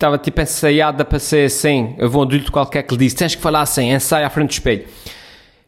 estava 0.00 0.16
tipo 0.16 0.40
ensaiada 0.40 1.04
para 1.04 1.18
ser 1.18 1.44
assim. 1.44 1.94
Eu 1.98 2.08
vou 2.08 2.22
adulto 2.22 2.50
qualquer 2.50 2.82
que 2.82 2.94
lhe 2.94 3.00
disse: 3.00 3.16
tens 3.16 3.34
que 3.34 3.42
falar 3.42 3.60
assim, 3.60 3.92
ensaia 3.92 4.26
à 4.26 4.30
frente 4.30 4.48
do 4.48 4.52
espelho. 4.52 4.86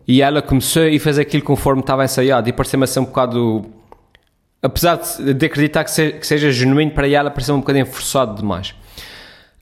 E 0.09 0.23
ela 0.23 0.41
começou 0.41 0.89
e 0.89 0.99
fez 0.99 1.19
aquilo 1.19 1.45
conforme 1.45 1.83
estava 1.83 2.03
ensaiado. 2.03 2.49
E 2.49 2.53
pareceu-me 2.53 2.85
assim 2.85 3.01
um 3.01 3.05
bocado 3.05 3.67
apesar 4.63 4.97
de, 4.97 5.47
acreditar 5.47 5.85
que, 5.85 5.91
se, 5.91 6.13
que, 6.13 6.27
seja 6.27 6.51
genuíno 6.53 6.93
para 6.93 7.09
ela, 7.09 7.31
pareceu 7.31 7.55
um 7.55 7.59
bocadinho 7.59 7.85
forçado 7.85 8.37
demais. 8.37 8.75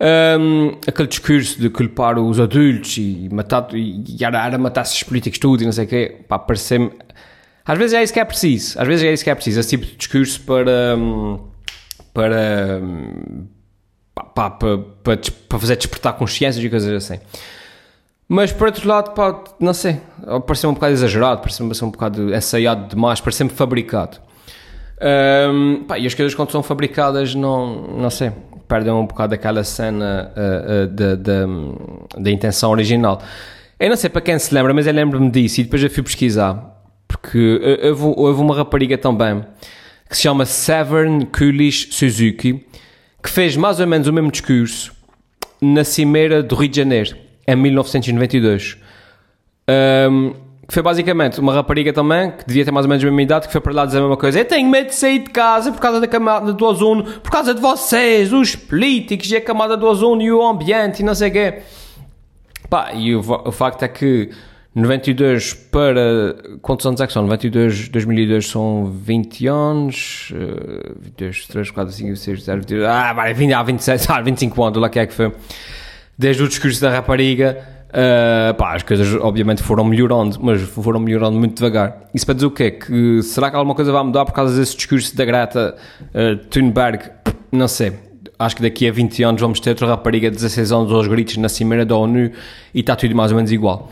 Um, 0.03 0.79
aquele 0.87 1.09
discurso 1.09 1.61
de 1.61 1.69
culpar 1.69 2.19
os 2.19 2.41
adultos 2.41 2.97
e 2.97 3.29
matar 3.31 3.69
e, 3.75 4.03
e 4.19 4.25
era, 4.25 4.47
era 4.47 4.57
matar-se 4.57 4.97
os 4.97 5.03
políticos 5.03 5.39
tudo 5.39 5.63
e 5.63 5.67
não 5.67 5.73
sei 5.73 5.85
o 5.85 5.89
quê, 5.89 6.25
pá, 6.27 6.39
pareceu-me 6.39 6.91
às 7.67 7.77
vezes 7.77 7.93
é 7.93 8.03
isso 8.03 8.11
que 8.11 8.19
é 8.19 8.25
preciso 8.25 8.81
às 8.81 8.89
vezes 8.89 9.05
é 9.05 9.13
isso 9.13 9.23
que 9.23 9.29
é 9.29 9.35
preciso, 9.35 9.61
esse 9.61 9.69
tipo 9.69 9.85
de 9.85 9.97
discurso 9.97 10.41
para 10.41 10.97
para 12.15 12.81
pá, 14.15 14.49
para, 14.49 14.79
para, 14.79 15.19
para 15.47 15.59
fazer 15.59 15.77
despertar 15.77 16.15
consciências 16.15 16.65
e 16.65 16.71
coisas 16.71 16.91
assim 16.95 17.21
mas 18.27 18.53
por 18.53 18.69
outro 18.69 18.89
lado, 18.89 19.11
pá, 19.11 19.43
não 19.59 19.75
sei, 19.75 20.01
pareceu 20.47 20.71
um 20.71 20.75
bocado 20.75 20.93
exagerado, 20.93 21.41
pareceu-me 21.41 21.75
um 21.83 21.91
bocado 21.91 22.33
ensaiado 22.33 22.89
demais, 22.89 23.21
pareceu-me 23.21 23.51
fabricado. 23.51 24.19
Um, 25.01 25.85
pá, 25.85 25.99
e 25.99 26.07
as 26.07 26.15
coisas 26.15 26.35
quando 26.35 26.51
são 26.51 26.63
fabricadas, 26.63 27.35
não, 27.35 27.83
não 27.97 28.11
sei, 28.11 28.33
perdem 28.69 28.93
um 28.93 29.07
bocado 29.07 29.35
aquela 29.35 29.65
cena 29.65 30.31
uh, 30.37 30.85
uh, 30.85 30.87
da, 30.89 31.15
da, 32.19 32.31
intenção 32.31 32.71
original. 32.71 33.21
Eu 33.79 33.89
não 33.89 33.97
sei 33.97 34.11
para 34.11 34.21
quem 34.21 34.39
se 34.39 34.55
lembra, 34.55 34.75
mas 34.75 34.87
eu 34.87 34.93
lembro-me 34.93 35.31
disso 35.31 35.61
e 35.61 35.65
depois 35.65 35.83
eu 35.83 35.91
fui 35.91 36.03
pesquisar. 36.03 36.77
Porque 37.09 37.61
houve, 37.83 38.15
houve 38.17 38.41
uma 38.41 38.55
rapariga 38.55 38.97
também 38.97 39.43
que 40.09 40.17
se 40.17 40.23
chama 40.23 40.45
Severn 40.45 41.27
Coolish 41.27 41.89
Suzuki 41.93 42.67
que 43.23 43.31
fez 43.31 43.57
mais 43.57 43.81
ou 43.81 43.87
menos 43.87 44.07
o 44.07 44.13
mesmo 44.13 44.31
discurso 44.31 44.93
na 45.61 45.85
Cimeira 45.85 46.43
do 46.43 46.55
Rio 46.55 46.69
de 46.69 46.77
Janeiro 46.77 47.17
em 47.47 47.57
1992. 47.57 48.77
Um, 49.69 50.35
que 50.71 50.75
foi 50.75 50.85
basicamente 50.85 51.41
uma 51.41 51.53
rapariga 51.53 51.93
também, 51.93 52.31
que 52.31 52.47
devia 52.47 52.65
ter 52.65 52.71
mais 52.71 52.87
ou 52.87 52.89
menos 52.89 53.03
a 53.03 53.07
mesma 53.09 53.23
idade, 53.23 53.47
que 53.49 53.53
foi 53.53 53.61
para 53.61 53.73
lá 53.73 53.85
dizer 53.85 53.99
a 53.99 54.03
mesma 54.03 54.17
coisa. 54.17 54.39
Eu 54.39 54.45
tenho 54.45 54.71
medo 54.71 54.87
de 54.87 54.95
sair 54.95 55.19
de 55.19 55.31
casa 55.31 55.73
por 55.73 55.81
causa 55.81 56.01
da 56.01 56.07
camada 56.07 56.53
do 56.53 56.65
ozono, 56.65 57.03
por 57.03 57.29
causa 57.29 57.53
de 57.53 57.61
vocês, 57.61 58.33
os 58.33 58.55
políticos 58.55 59.29
e 59.33 59.37
a 59.37 59.41
camada 59.41 59.77
do 59.77 59.85
ozono 59.85 60.23
e 60.23 60.31
o 60.31 60.41
ambiente 60.41 61.01
e 61.01 61.03
não 61.03 61.13
sei 61.13 61.29
o 61.29 61.33
quê. 61.33 61.63
Pá, 62.69 62.93
e 62.95 63.17
o, 63.17 63.19
o 63.19 63.51
facto 63.51 63.83
é 63.83 63.89
que 63.89 64.31
92 64.73 65.55
para. 65.55 66.37
Quantos 66.63 66.87
anos 66.87 67.01
é 67.01 67.07
que 67.09 67.13
são? 67.13 67.25
92, 67.25 67.89
2002 67.89 68.47
são 68.47 68.93
20 68.93 69.47
anos. 69.49 70.33
Uh, 70.33 70.95
22, 71.01 71.47
3, 71.49 71.71
4, 71.73 71.93
5, 71.93 72.17
6, 72.17 72.45
7, 72.45 72.59
22. 72.59 72.85
Ah, 72.85 73.13
vai, 73.13 73.35
20, 73.35 73.53
ah, 73.55 73.63
26, 73.65 74.09
ah, 74.09 74.21
25 74.21 74.63
anos, 74.63 74.81
lá 74.81 74.89
que 74.89 75.01
é 75.01 75.07
que 75.07 75.15
foi. 75.15 75.33
Desde 76.17 76.45
o 76.45 76.49
discurso 76.49 76.81
da 76.81 76.91
rapariga 76.91 77.80
Uh, 77.91 78.55
pá, 78.55 78.77
as 78.77 78.85
coisas 78.85 79.13
obviamente 79.21 79.63
foram 79.65 79.85
melhorando, 79.85 80.39
mas 80.41 80.63
foram 80.63 81.01
melhorando 81.01 81.37
muito 81.37 81.57
devagar. 81.57 82.09
Isso 82.15 82.25
para 82.25 82.37
dizer 82.37 82.47
o 82.47 82.51
quê? 82.51 82.71
Que 82.71 83.21
será 83.23 83.51
que 83.51 83.57
alguma 83.57 83.75
coisa 83.75 83.91
vai 83.91 84.03
mudar 84.05 84.25
por 84.25 84.33
causa 84.33 84.57
desse 84.57 84.77
discurso 84.77 85.17
da 85.17 85.25
Greta 85.25 85.77
uh, 86.01 86.37
Thunberg? 86.49 87.11
Não 87.51 87.67
sei. 87.67 87.95
Acho 88.39 88.57
que 88.57 88.63
daqui 88.63 88.89
a 88.89 88.93
20 88.93 89.23
anos 89.25 89.41
vamos 89.41 89.61
ter 89.61 89.71
outra 89.71 89.89
rapariga 89.89 90.31
de 90.31 90.37
16 90.37 90.73
anos 90.73 90.93
aos 90.93 91.09
gritos 91.09 91.37
na 91.37 91.49
cimeira 91.49 91.85
da 91.85 91.97
ONU 91.97 92.31
e 92.73 92.81
está 92.81 92.95
tudo 92.95 93.15
mais 93.15 93.33
ou 93.33 93.37
menos 93.37 93.51
igual. 93.51 93.91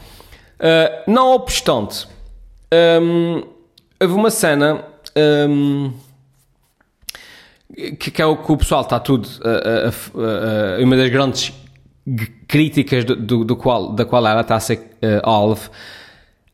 Uh, 0.61 1.11
não 1.11 1.33
obstante, 1.33 2.07
um, 3.03 3.43
houve 4.01 4.15
uma 4.15 4.31
cena 4.31 4.85
um, 5.49 5.93
que, 7.99 8.11
que, 8.11 8.23
é 8.23 8.27
o 8.27 8.37
que 8.37 8.53
o 8.53 8.57
pessoal 8.57 8.83
está 8.83 8.99
tudo. 8.99 9.29
uma 10.81 10.97
das 10.97 11.11
grandes 11.11 11.53
críticas 12.47 13.05
do, 13.05 13.17
do, 13.17 13.45
do, 13.45 13.57
qual, 13.57 13.93
da 13.93 14.05
qual 14.05 14.27
ela 14.27 14.41
está 14.41 14.57
a 14.57 14.61
ser 14.61 14.79
uh, 14.79 15.21
alvo 15.23 15.71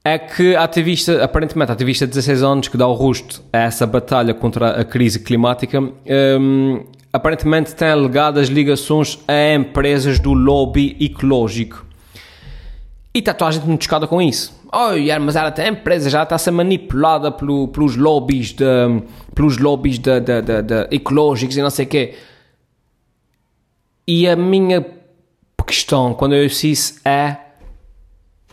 é 0.07 0.19
que 0.19 0.55
a 0.55 0.65
ativista, 0.65 1.25
aparentemente 1.25 1.71
a 1.71 1.75
ativista 1.75 2.07
de 2.07 2.13
16 2.13 2.43
anos 2.43 2.69
que 2.69 2.77
dá 2.77 2.87
o 2.87 2.93
rosto 2.93 3.43
a 3.51 3.59
essa 3.61 3.87
batalha 3.87 4.35
contra 4.35 4.81
a 4.81 4.85
crise 4.85 5.19
climática 5.21 5.81
um, 5.81 6.85
aparentemente 7.11 7.75
tem 7.75 7.89
alegadas 7.89 8.49
ligações 8.49 9.19
a 9.27 9.55
empresas 9.55 10.19
do 10.19 10.35
lobby 10.35 10.97
ecológico. 11.01 11.87
E 13.15 13.21
está 13.21 13.33
toda 13.33 13.51
a 13.51 13.53
gente 13.53 13.67
muito 13.67 13.85
chocada 13.85 14.07
com 14.07 14.21
isso. 14.21 14.53
Oh, 14.73 14.91
mas 15.21 15.37
ela 15.37 15.53
tem 15.53 15.69
empresa, 15.69 16.11
já 16.11 16.25
está 16.25 16.35
a 16.35 16.39
ser 16.39 16.51
manipulada 16.51 17.31
pelo, 17.31 17.69
pelos 17.69 17.97
lobbies, 17.97 18.53
de, 18.53 18.65
pelos 19.33 19.57
lobbies 19.57 20.01
de, 20.01 20.19
de, 20.19 20.43
de, 20.43 20.63
de 20.63 20.89
ecológicos 20.91 21.57
e 21.57 21.63
não 21.63 21.71
sei 21.71 21.87
o 21.87 21.89
quê. 21.89 22.15
E 24.07 24.29
a 24.29 24.35
minha 24.35 24.85
questão, 25.67 26.15
quando 26.15 26.35
eu 26.35 26.47
disse 26.47 27.01
é 27.05 27.37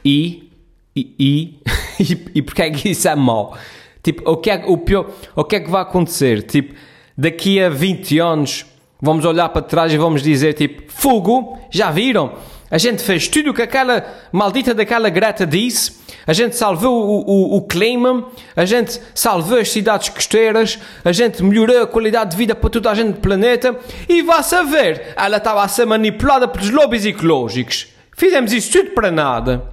e, 0.03 0.49
e, 0.95 1.15
e, 1.19 1.59
e 2.35 2.41
porque 2.41 2.61
é 2.61 2.71
que 2.71 2.89
isso 2.89 3.07
é 3.07 3.15
mau? 3.15 3.57
Tipo, 4.03 4.31
o 4.31 4.37
que 4.37 4.49
é, 4.49 4.63
o 4.65 4.77
pior, 4.77 5.11
o 5.35 5.43
que 5.43 5.55
é 5.55 5.59
que 5.59 5.69
vai 5.69 5.81
acontecer? 5.83 6.43
Tipo, 6.43 6.73
daqui 7.17 7.61
a 7.61 7.69
20 7.69 8.19
anos 8.19 8.65
vamos 8.99 9.25
olhar 9.25 9.49
para 9.49 9.61
trás 9.61 9.93
e 9.93 9.97
vamos 9.97 10.21
dizer 10.21 10.53
tipo, 10.53 10.91
fogo, 10.91 11.59
já 11.69 11.91
viram? 11.91 12.33
A 12.69 12.77
gente 12.77 13.03
fez 13.03 13.27
tudo 13.27 13.51
o 13.51 13.53
que 13.53 13.61
aquela 13.61 14.05
maldita 14.31 14.73
daquela 14.73 15.09
Greta 15.09 15.45
disse. 15.45 16.00
A 16.25 16.33
gente 16.33 16.55
salvou 16.55 16.93
o, 16.93 17.29
o, 17.29 17.57
o 17.57 17.61
clima, 17.61 18.27
a 18.55 18.65
gente 18.65 18.99
salvou 19.13 19.57
as 19.57 19.69
cidades 19.69 20.09
costeiras, 20.09 20.79
a 21.03 21.11
gente 21.11 21.43
melhorou 21.43 21.81
a 21.81 21.87
qualidade 21.87 22.31
de 22.31 22.37
vida 22.37 22.55
para 22.55 22.69
toda 22.69 22.91
a 22.91 22.95
gente 22.95 23.13
do 23.13 23.19
planeta 23.19 23.75
e 24.07 24.21
vá 24.21 24.43
saber, 24.43 25.13
ela 25.15 25.37
estava 25.37 25.63
a 25.63 25.67
ser 25.67 25.85
manipulada 25.85 26.47
pelos 26.47 26.69
lobbies 26.69 27.05
ecológicos. 27.05 27.87
Fizemos 28.15 28.53
isso 28.53 28.71
tudo 28.71 28.91
para 28.91 29.09
nada. 29.09 29.63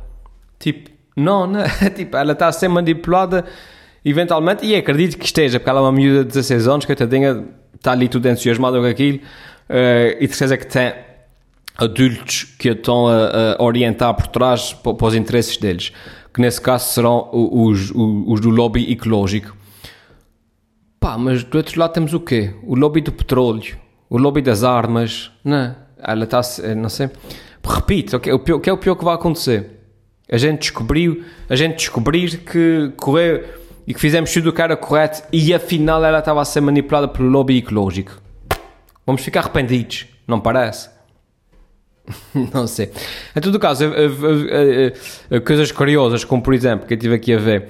Tipo, 0.58 0.90
não, 1.14 1.46
não. 1.46 1.62
tipo, 1.94 2.16
ela 2.16 2.32
está 2.32 2.48
a 2.48 2.52
ser 2.52 2.68
manipulada 2.68 3.44
eventualmente 4.04 4.64
e 4.64 4.74
acredito 4.74 5.18
que 5.18 5.26
esteja, 5.26 5.58
porque 5.58 5.68
ela 5.68 5.80
é 5.80 5.82
uma 5.82 5.92
miúda 5.92 6.24
de 6.24 6.28
16 6.28 6.68
anos, 6.68 6.86
coitadinha, 6.86 7.44
está 7.74 7.92
ali 7.92 8.08
tudo 8.08 8.28
entusiasmada 8.28 8.78
com 8.78 8.86
aquilo 8.86 9.18
uh, 9.18 10.16
e 10.18 10.26
de 10.26 10.34
certeza 10.34 10.56
que 10.56 10.66
tem 10.66 10.94
adultos 11.76 12.44
que 12.58 12.68
a 12.68 12.72
estão 12.72 13.06
a, 13.06 13.56
a 13.58 13.62
orientar 13.62 14.14
por 14.14 14.26
trás 14.28 14.72
para, 14.72 14.94
para, 14.94 15.06
os 15.06 15.14
interesses 15.14 15.56
deles, 15.56 15.92
que 16.32 16.40
nesse 16.40 16.60
caso 16.60 16.92
serão 16.92 17.28
os, 17.32 17.90
os, 17.90 18.24
os, 18.26 18.40
do 18.40 18.50
lobby 18.50 18.90
ecológico. 18.92 19.56
Pá, 21.00 21.16
mas 21.16 21.44
do 21.44 21.56
outro 21.56 21.78
lado 21.78 21.92
temos 21.92 22.12
o 22.12 22.20
quê? 22.20 22.54
O 22.62 22.74
lobby 22.74 23.00
do 23.00 23.12
petróleo, 23.12 23.76
o 24.10 24.18
lobby 24.18 24.42
das 24.42 24.64
armas, 24.64 25.30
não, 25.44 25.74
ela 25.98 26.24
está, 26.24 26.40
não 26.76 26.88
sei. 26.88 27.10
Repito, 27.64 28.16
o 28.16 28.20
que, 28.20 28.38
pior, 28.38 28.56
o 28.56 28.60
que 28.60 28.70
é 28.70 28.72
o 28.72 28.78
pior 28.78 28.94
que 28.94 29.04
vai 29.04 29.14
acontecer? 29.14 29.78
A 30.30 30.36
gente 30.36 30.60
descobriu, 30.60 31.24
a 31.48 31.56
gente 31.56 31.76
descobrir 31.76 32.38
que 32.38 32.92
correu 32.96 33.44
e 33.86 33.94
que 33.94 34.00
fizemos 34.00 34.32
tudo 34.32 34.50
o 34.50 34.52
que 34.52 34.60
era 34.60 34.76
correto 34.76 35.22
e 35.32 35.54
afinal 35.54 36.04
ela 36.04 36.18
estava 36.18 36.42
a 36.42 36.44
ser 36.44 36.60
manipulada 36.60 37.08
pelo 37.08 37.28
lobby 37.28 37.58
ecológico. 37.58 38.20
Vamos 39.06 39.22
ficar 39.22 39.40
arrependidos, 39.40 40.06
não 40.26 40.38
parece? 40.38 40.90
não 42.54 42.66
sei. 42.66 42.90
Em 43.34 43.40
todo 43.40 43.58
caso, 43.58 43.84
coisas 45.44 45.72
curiosas, 45.72 46.24
como 46.24 46.42
por 46.42 46.54
exemplo, 46.54 46.86
que 46.86 46.94
eu 46.94 46.96
estive 46.96 47.14
aqui 47.14 47.34
a 47.34 47.38
ver. 47.38 47.68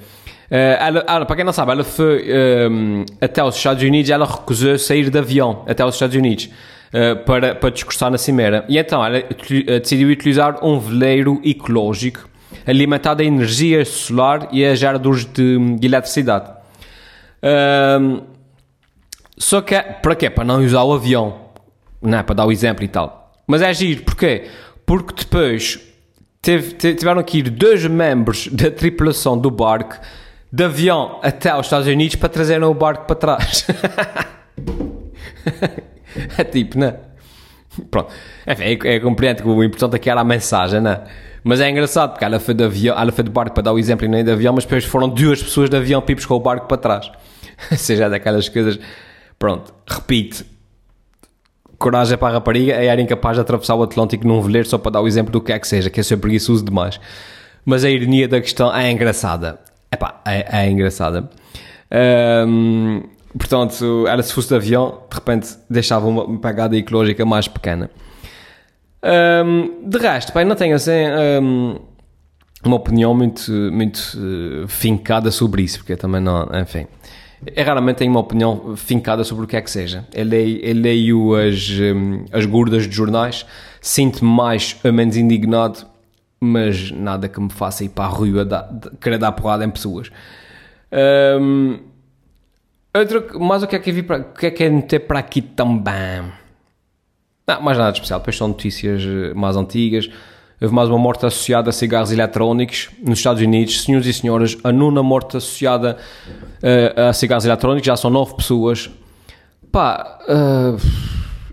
Eh, 0.51 0.77
ela, 0.81 1.25
para 1.25 1.35
quem 1.35 1.45
não 1.45 1.53
sabe, 1.53 1.71
ela 1.71 1.83
foi 1.83 2.23
um, 2.23 3.01
ehm, 3.01 3.05
até 3.21 3.43
os 3.43 3.55
Estados 3.55 3.83
Unidos, 3.83 4.09
ela 4.09 4.25
recusou 4.25 4.77
sair 4.79 5.09
de 5.09 5.17
avião 5.17 5.63
até 5.67 5.85
os 5.85 5.93
Estados 5.93 6.15
Unidos 6.15 6.49
uh, 6.91 7.23
para, 7.23 7.53
para 7.53 7.69
discursar 7.69 8.09
na 8.09 8.17
Cimeira. 8.17 8.65
E 8.67 8.77
então 8.77 9.05
ela 9.05 9.19
eh, 9.19 9.79
decidiu 9.79 10.09
utilizar 10.09 10.65
um 10.65 10.79
veleiro 10.79 11.39
ecológico 11.43 12.27
alimentado 12.65 13.21
a 13.21 13.25
energia 13.25 13.85
solar 13.85 14.49
e 14.51 14.65
a 14.65 14.73
geradores 14.73 15.23
de, 15.25 15.75
de 15.75 15.87
eletricidade. 15.87 16.49
Um, 16.49 17.47
ehm, 17.47 18.21
só 19.37 19.61
que, 19.61 19.79
para 19.79 20.15
quê? 20.15 20.29
Para 20.29 20.43
não 20.43 20.63
usar 20.63 20.83
o 20.83 20.93
avião, 20.93 21.35
não 22.01 22.17
é? 22.17 22.23
Para 22.23 22.35
dar 22.35 22.45
o 22.45 22.51
exemplo 22.51 22.83
e 22.83 22.87
tal. 22.87 23.18
Mas 23.49 23.61
é 23.63 23.73
giro, 23.73 24.03
porquê? 24.03 24.43
Porque 24.85 25.23
depois 25.23 25.79
teve, 26.39 26.75
tiveram 26.93 27.23
que 27.23 27.39
ir 27.39 27.49
dois 27.49 27.83
membros 27.83 28.47
da 28.47 28.69
tripulação 28.69 29.35
do 29.35 29.49
barco 29.49 29.95
de 30.53 30.65
avião 30.65 31.19
até 31.23 31.49
aos 31.49 31.65
Estados 31.65 31.87
Unidos 31.87 32.15
para 32.15 32.29
trazerem 32.29 32.67
o 32.67 32.73
barco 32.75 33.07
para 33.07 33.15
trás. 33.15 33.65
é 36.37 36.43
tipo, 36.43 36.77
não 36.77 36.89
é? 36.89 36.99
Pronto. 37.89 38.13
Enfim, 38.47 38.63
é, 38.63 38.95
é 38.95 38.99
compreendo 38.99 39.41
que 39.41 39.49
o 39.49 39.63
importante 39.63 39.95
aqui 39.95 40.11
era 40.11 40.21
a 40.21 40.23
mensagem, 40.23 40.79
não 40.79 40.91
é? 40.91 41.03
Mas 41.43 41.59
é 41.59 41.67
engraçado 41.71 42.11
porque 42.11 42.25
ela 42.25 42.39
foi 42.39 42.53
de 42.53 42.63
avião, 42.63 42.95
ela 42.95 43.11
foi 43.11 43.23
de 43.23 43.31
barco 43.31 43.55
para 43.55 43.63
dar 43.63 43.73
o 43.73 43.79
exemplo 43.79 44.05
e 44.05 44.07
nem 44.07 44.23
de 44.23 44.31
avião, 44.31 44.53
mas 44.53 44.63
depois 44.63 44.85
foram 44.85 45.09
duas 45.09 45.41
pessoas 45.41 45.71
de 45.71 45.75
avião 45.75 46.03
pipos 46.03 46.23
com 46.23 46.35
o 46.35 46.39
barco 46.39 46.67
para 46.67 46.77
trás. 46.77 47.11
Ou 47.71 47.77
seja, 47.79 48.05
é 48.05 48.09
daquelas 48.11 48.47
coisas. 48.47 48.79
Pronto, 49.39 49.73
repito, 49.87 50.45
coragem 51.79 52.17
para 52.17 52.27
a 52.27 52.31
rapariga 52.33 52.73
é 52.73 52.85
era 52.87 53.01
incapaz 53.01 53.37
de 53.37 53.41
atravessar 53.41 53.75
o 53.75 53.81
Atlântico 53.81 54.27
num 54.27 54.41
veleiro 54.41 54.67
só 54.67 54.77
para 54.77 54.91
dar 54.91 55.01
o 55.01 55.07
exemplo 55.07 55.31
do 55.31 55.41
que 55.41 55.53
é 55.53 55.57
que 55.57 55.67
seja, 55.67 55.89
que 55.89 55.99
é 55.99 56.03
ser 56.03 56.17
preguiçoso 56.17 56.63
demais. 56.63 56.99
Mas 57.65 57.83
a 57.83 57.89
ironia 57.89 58.27
da 58.27 58.41
questão 58.41 58.75
é 58.75 58.91
engraçada. 58.91 59.59
Epá, 59.91 60.21
é, 60.25 60.65
é 60.65 60.69
engraçada. 60.69 61.29
Um, 62.47 63.03
portanto, 63.37 64.05
ela 64.07 64.21
se 64.21 64.33
fosse 64.33 64.49
de 64.49 64.55
avião, 64.55 65.03
de 65.09 65.15
repente 65.15 65.47
deixava 65.69 66.07
uma 66.07 66.39
pegada 66.39 66.75
ecológica 66.77 67.25
mais 67.25 67.47
pequena. 67.47 67.89
Um, 69.03 69.89
de 69.89 69.97
resto, 69.97 70.33
pá, 70.33 70.43
não 70.43 70.55
tenho 70.55 70.75
assim 70.75 70.91
um, 71.41 71.79
uma 72.63 72.75
opinião 72.75 73.13
muito, 73.13 73.51
muito 73.71 73.97
uh, 74.17 74.67
fincada 74.67 75.31
sobre 75.31 75.63
isso, 75.63 75.79
porque 75.79 75.95
também 75.95 76.21
não, 76.21 76.47
enfim. 76.61 76.85
Eu 77.45 77.65
raramente 77.65 77.97
tenho 77.97 78.11
uma 78.11 78.19
opinião 78.19 78.75
fincada 78.75 79.23
sobre 79.23 79.45
o 79.45 79.47
que 79.47 79.55
é 79.55 79.61
que 79.61 79.71
seja. 79.71 80.05
Eu 80.13 80.25
leio, 80.25 80.59
eu 80.61 80.75
leio 80.75 81.35
as, 81.35 81.69
um, 81.69 82.25
as 82.31 82.45
gordas 82.45 82.87
de 82.87 82.95
jornais, 82.95 83.45
sinto-me 83.81 84.29
mais 84.29 84.77
ou 84.83 84.91
menos 84.91 85.15
indignado, 85.15 85.85
mas 86.39 86.91
nada 86.91 87.29
que 87.29 87.39
me 87.39 87.49
faça 87.49 87.83
ir 87.83 87.89
para 87.89 88.05
a 88.05 88.07
rua 88.07 88.43
dar, 88.43 88.69
querer 88.99 89.17
dar 89.17 89.31
porrada 89.31 89.63
em 89.63 89.69
pessoas. 89.69 90.11
Um, 91.41 91.79
outro, 92.93 93.39
mas 93.39 93.63
o 93.63 93.67
que 93.67 93.75
é 93.75 93.79
que 93.79 94.03
para, 94.03 94.19
o 94.19 94.33
que 94.33 94.45
é 94.47 94.51
que 94.51 94.63
é 94.63 94.69
meter 94.69 94.99
para 94.99 95.19
aqui 95.19 95.41
também? 95.41 96.31
Não, 97.47 97.61
mais 97.61 97.77
nada 97.77 97.91
de 97.91 97.97
especial, 97.97 98.19
depois 98.19 98.37
são 98.37 98.49
notícias 98.49 99.01
eh, 99.03 99.33
mais 99.33 99.55
antigas. 99.55 100.09
Houve 100.61 100.75
mais 100.75 100.89
uma 100.89 100.97
morte 100.97 101.25
associada 101.25 101.69
a 101.69 101.73
cigarros 101.73 102.11
eletrónicos 102.11 102.89
nos 103.01 103.19
Estados 103.19 103.41
Unidos. 103.41 103.81
Senhoras 103.83 104.05
e 104.05 104.13
senhores, 104.13 104.57
a 104.61 104.73
nona 104.73 105.01
morte 105.01 105.37
associada 105.37 105.97
uh, 106.27 107.09
a 107.09 107.13
cigarros 107.13 107.45
eletrónicos, 107.45 107.85
já 107.85 107.95
são 107.95 108.09
nove 108.09 108.35
pessoas. 108.35 108.89
Pá, 109.71 110.19
uh, 110.27 110.77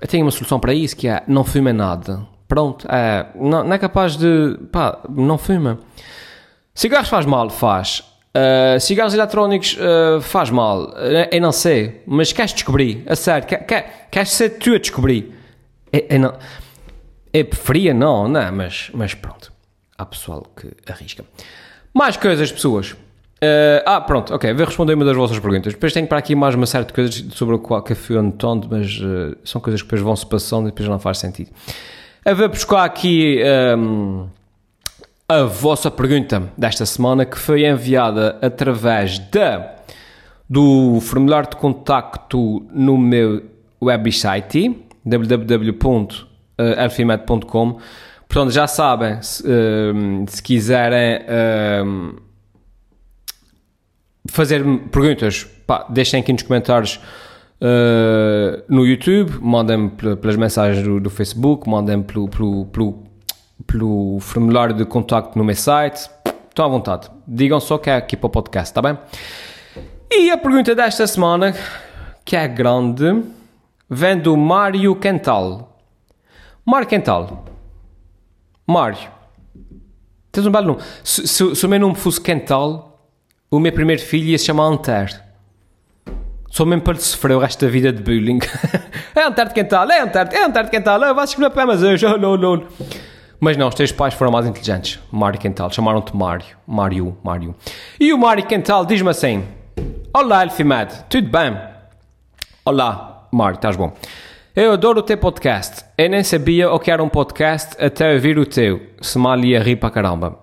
eu 0.00 0.08
tenho 0.08 0.24
uma 0.24 0.32
solução 0.32 0.58
para 0.58 0.74
isso, 0.74 0.96
que 0.96 1.06
é 1.06 1.22
não 1.28 1.44
fumem 1.44 1.72
nada. 1.72 2.26
Pronto, 2.48 2.84
é, 2.90 3.26
não, 3.36 3.62
não, 3.62 3.72
é 3.72 3.78
capaz 3.78 4.16
de... 4.16 4.58
pá, 4.72 4.98
não 5.08 5.38
fuma. 5.38 5.78
Cigarros 6.74 7.08
faz 7.08 7.24
mal? 7.26 7.48
Faz. 7.48 8.02
Uh, 8.36 8.80
cigarros 8.80 9.14
eletrónicos 9.14 9.76
uh, 9.78 10.20
faz 10.20 10.50
mal, 10.50 10.92
eu 11.30 11.40
não 11.40 11.52
sei, 11.52 12.02
mas 12.06 12.32
queres 12.32 12.52
descobrir, 12.52 13.02
a 13.06 13.16
sério, 13.16 13.48
quer, 13.48 13.64
quer, 13.64 14.08
queres 14.10 14.30
ser 14.30 14.50
tu 14.50 14.74
a 14.74 14.78
descobrir? 14.78 15.32
Eu, 15.92 16.06
eu 16.10 16.18
não... 16.18 16.34
Eu 17.36 17.44
preferia 17.44 17.92
não, 17.92 18.26
não, 18.26 18.50
mas, 18.50 18.90
mas 18.94 19.12
pronto. 19.12 19.52
Há 19.98 20.06
pessoal 20.06 20.46
que 20.56 20.72
arrisca. 20.90 21.22
Mais 21.92 22.16
coisas, 22.16 22.50
pessoas. 22.50 22.92
Uh, 22.92 23.84
ah, 23.84 24.00
pronto, 24.00 24.34
ok. 24.34 24.54
Vou 24.54 24.64
responder 24.64 24.94
uma 24.94 25.04
das 25.04 25.14
vossas 25.14 25.38
perguntas. 25.38 25.74
Depois 25.74 25.92
tenho 25.92 26.06
para 26.06 26.16
aqui 26.16 26.34
mais 26.34 26.54
uma 26.54 26.64
série 26.64 26.86
de 26.86 26.94
coisas 26.94 27.14
sobre 27.34 27.56
o 27.56 27.58
qual 27.58 27.82
que 27.82 27.94
fui 27.94 28.16
mas 28.70 28.98
uh, 29.00 29.36
são 29.44 29.60
coisas 29.60 29.82
que 29.82 29.86
depois 29.86 30.00
vão 30.00 30.16
se 30.16 30.24
passando 30.24 30.68
e 30.68 30.70
depois 30.70 30.88
não 30.88 30.98
faz 30.98 31.18
sentido. 31.18 31.50
Eu 32.24 32.34
vou 32.34 32.48
buscar 32.48 32.84
aqui 32.84 33.38
um, 33.76 34.22
ehm, 34.22 34.28
a 35.28 35.42
vossa 35.42 35.90
pergunta 35.90 36.50
desta 36.56 36.86
semana 36.86 37.26
que 37.26 37.36
foi 37.36 37.66
enviada 37.66 38.38
através 38.40 39.18
da, 39.18 39.74
do 40.48 41.00
formulário 41.02 41.50
de 41.50 41.56
contacto 41.56 42.66
no 42.72 42.96
meu 42.96 43.42
website 43.82 44.74
www 45.04 46.35
uh, 46.58 46.62
eh, 46.62 46.84
elfimed.com. 46.84 47.78
Portanto, 48.28 48.50
já 48.52 48.66
sabem, 48.66 49.22
se, 49.22 49.42
uh, 49.42 50.24
se 50.26 50.42
quiserem 50.42 51.20
uh, 51.22 52.22
fazer 54.28 54.64
perguntas, 54.90 55.44
pá, 55.66 55.86
deixem 55.88 56.20
aqui 56.20 56.32
nos 56.32 56.42
comentários 56.42 57.00
uh, 57.60 58.62
no 58.68 58.84
YouTube, 58.84 59.38
mandem 59.40 59.88
pelas 59.88 60.36
mensagens 60.36 60.84
do, 60.84 61.00
do 61.00 61.10
Facebook, 61.10 61.68
mandem 61.68 62.02
pelo, 62.02 62.28
pelo, 62.28 62.66
pelo, 62.66 63.04
pelo, 63.66 64.18
formulário 64.20 64.74
de 64.74 64.84
contacto 64.84 65.38
no 65.38 65.44
meu 65.44 65.54
site. 65.54 66.10
Estão 66.48 66.64
à 66.64 66.68
vontade. 66.68 67.10
Digam 67.26 67.60
só 67.60 67.78
que 67.78 67.90
é 67.90 67.96
aqui 67.96 68.16
para 68.16 68.26
o 68.26 68.30
podcast, 68.30 68.70
está 68.70 68.80
bem? 68.80 68.98
E 70.10 70.30
a 70.30 70.38
pergunta 70.38 70.74
desta 70.74 71.06
semana, 71.06 71.54
que 72.24 72.34
é 72.34 72.48
grande, 72.48 73.22
vem 73.88 74.18
do 74.18 74.36
Mário 74.36 74.96
Quental. 74.96 75.75
Mário 76.66 76.88
Quental. 76.88 77.44
Mário. 78.66 79.08
Tens 80.32 80.44
um 80.44 80.50
belo 80.50 80.66
nome. 80.66 80.80
Se, 81.04 81.26
se, 81.28 81.54
se, 81.54 81.64
o 81.64 81.68
meu 81.68 81.78
nome 81.78 81.94
fosse 81.94 82.20
Quental, 82.20 83.08
o 83.48 83.60
meu 83.60 83.72
primeiro 83.72 84.02
filho 84.02 84.24
ia 84.26 84.38
se 84.38 84.46
chamar 84.46 84.64
Anter. 84.64 85.22
Só 86.50 86.64
mesmo 86.64 86.82
para 86.82 86.98
sofrer 86.98 87.36
o 87.36 87.38
resto 87.38 87.64
da 87.64 87.70
vida 87.70 87.92
de 87.92 88.02
bullying. 88.02 88.40
é 89.14 89.28
um 89.28 89.32
tarde 89.32 89.54
quental, 89.54 89.88
é 89.88 90.04
tarde, 90.06 90.34
é 90.34 90.44
um 90.44 90.50
tarde 90.50 90.70
quental, 90.70 91.00
oh, 91.00 91.14
vais 91.14 91.30
escolher 91.30 91.50
para 91.50 91.66
mas 91.66 91.82
hoje, 91.82 92.04
oh. 92.08 92.62
Mas 93.38 93.56
não, 93.56 93.68
os 93.68 93.74
teus 93.74 93.92
pais 93.92 94.14
foram 94.14 94.32
mais 94.32 94.46
inteligentes. 94.46 94.98
Mário 95.12 95.38
Quental, 95.38 95.70
chamaram-te 95.70 96.16
Mário. 96.16 96.56
Mário, 96.66 97.16
Mário. 97.22 97.54
E 98.00 98.12
o 98.12 98.18
Mário 98.18 98.44
Quental 98.46 98.84
diz-me 98.86 99.10
assim: 99.10 99.44
Olá, 100.12 100.42
Elfimed, 100.42 101.04
tudo 101.08 101.28
bem? 101.28 101.56
Olá, 102.64 103.28
Mário, 103.30 103.56
estás 103.56 103.76
bom? 103.76 103.92
Eu 104.56 104.72
adoro 104.72 105.00
o 105.00 105.02
teu 105.02 105.18
podcast. 105.18 105.84
Eu 105.98 106.08
nem 106.08 106.24
sabia 106.24 106.72
o 106.72 106.80
que 106.80 106.90
era 106.90 107.04
um 107.04 107.10
podcast 107.10 107.76
até 107.78 108.14
ouvir 108.14 108.38
o 108.38 108.46
teu. 108.46 108.80
Se 109.02 109.18
mal 109.18 109.38
ia 109.44 109.62
rir 109.62 109.76
para 109.76 109.90
caramba. 109.90 110.38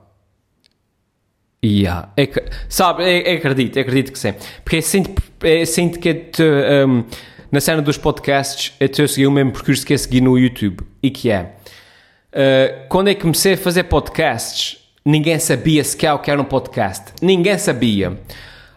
Yeah. 1.66 2.10
É 2.16 2.28
que, 2.28 2.44
sabe, 2.70 3.02
eu, 3.04 3.38
acredito, 3.38 3.76
eu 3.76 3.82
acredito 3.82 4.12
que 4.12 4.20
sim. 4.20 4.36
Porque 4.64 4.76
eu 4.76 4.82
sinto, 4.84 5.20
eu 5.42 5.66
sinto 5.66 5.98
que 5.98 6.14
te, 6.14 6.44
um, 6.44 7.04
na 7.52 7.60
cena 7.60 7.82
dos 7.82 7.98
podcasts 7.98 8.76
eu 8.80 8.86
estou 8.86 9.06
a 9.06 9.08
seguir 9.08 9.26
o 9.26 9.32
mesmo 9.32 9.52
percurso 9.52 9.84
que 9.84 9.94
eu 9.94 9.98
segui 9.98 10.22
no 10.22 10.38
YouTube. 10.38 10.86
E 11.02 11.10
que 11.10 11.32
é, 11.32 11.56
uh, 12.34 12.88
quando 12.90 13.08
eu 13.08 13.16
comecei 13.16 13.54
a 13.54 13.58
fazer 13.58 13.86
podcasts, 13.86 14.78
ninguém 15.04 15.40
sabia 15.40 15.84
sequer 15.84 16.14
o 16.14 16.20
que 16.20 16.30
era 16.30 16.40
um 16.40 16.46
podcast. 16.46 17.14
Ninguém 17.20 17.58
sabia. 17.58 18.16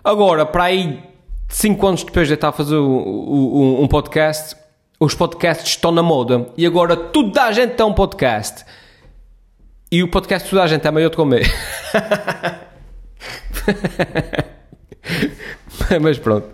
Agora, 0.03 0.46
para 0.46 0.64
aí 0.64 0.99
5 1.46 1.87
anos 1.87 2.05
depois 2.05 2.27
de 2.27 2.33
eu 2.33 2.37
estar 2.37 2.49
a 2.49 2.53
fazer 2.53 2.79
um 2.79 3.87
podcast, 3.87 4.64
os 4.99 5.15
podcasts 5.15 5.69
estão 5.69 5.93
na 5.93 6.03
moda. 6.03 6.49
E 6.57 6.67
agora 6.67 6.97
toda 6.97 7.43
a 7.45 7.53
gente 7.53 7.75
tem 7.75 7.85
um 7.87 7.93
podcast. 7.93 8.65
E 9.91 10.03
o 10.03 10.09
podcast 10.09 10.49
toda 10.49 10.63
a 10.63 10.67
gente 10.67 10.87
é 10.87 10.91
maior 10.91 11.11
de 11.11 11.17
comer. 11.17 11.47
Mas 16.01 16.19
pronto. 16.19 16.49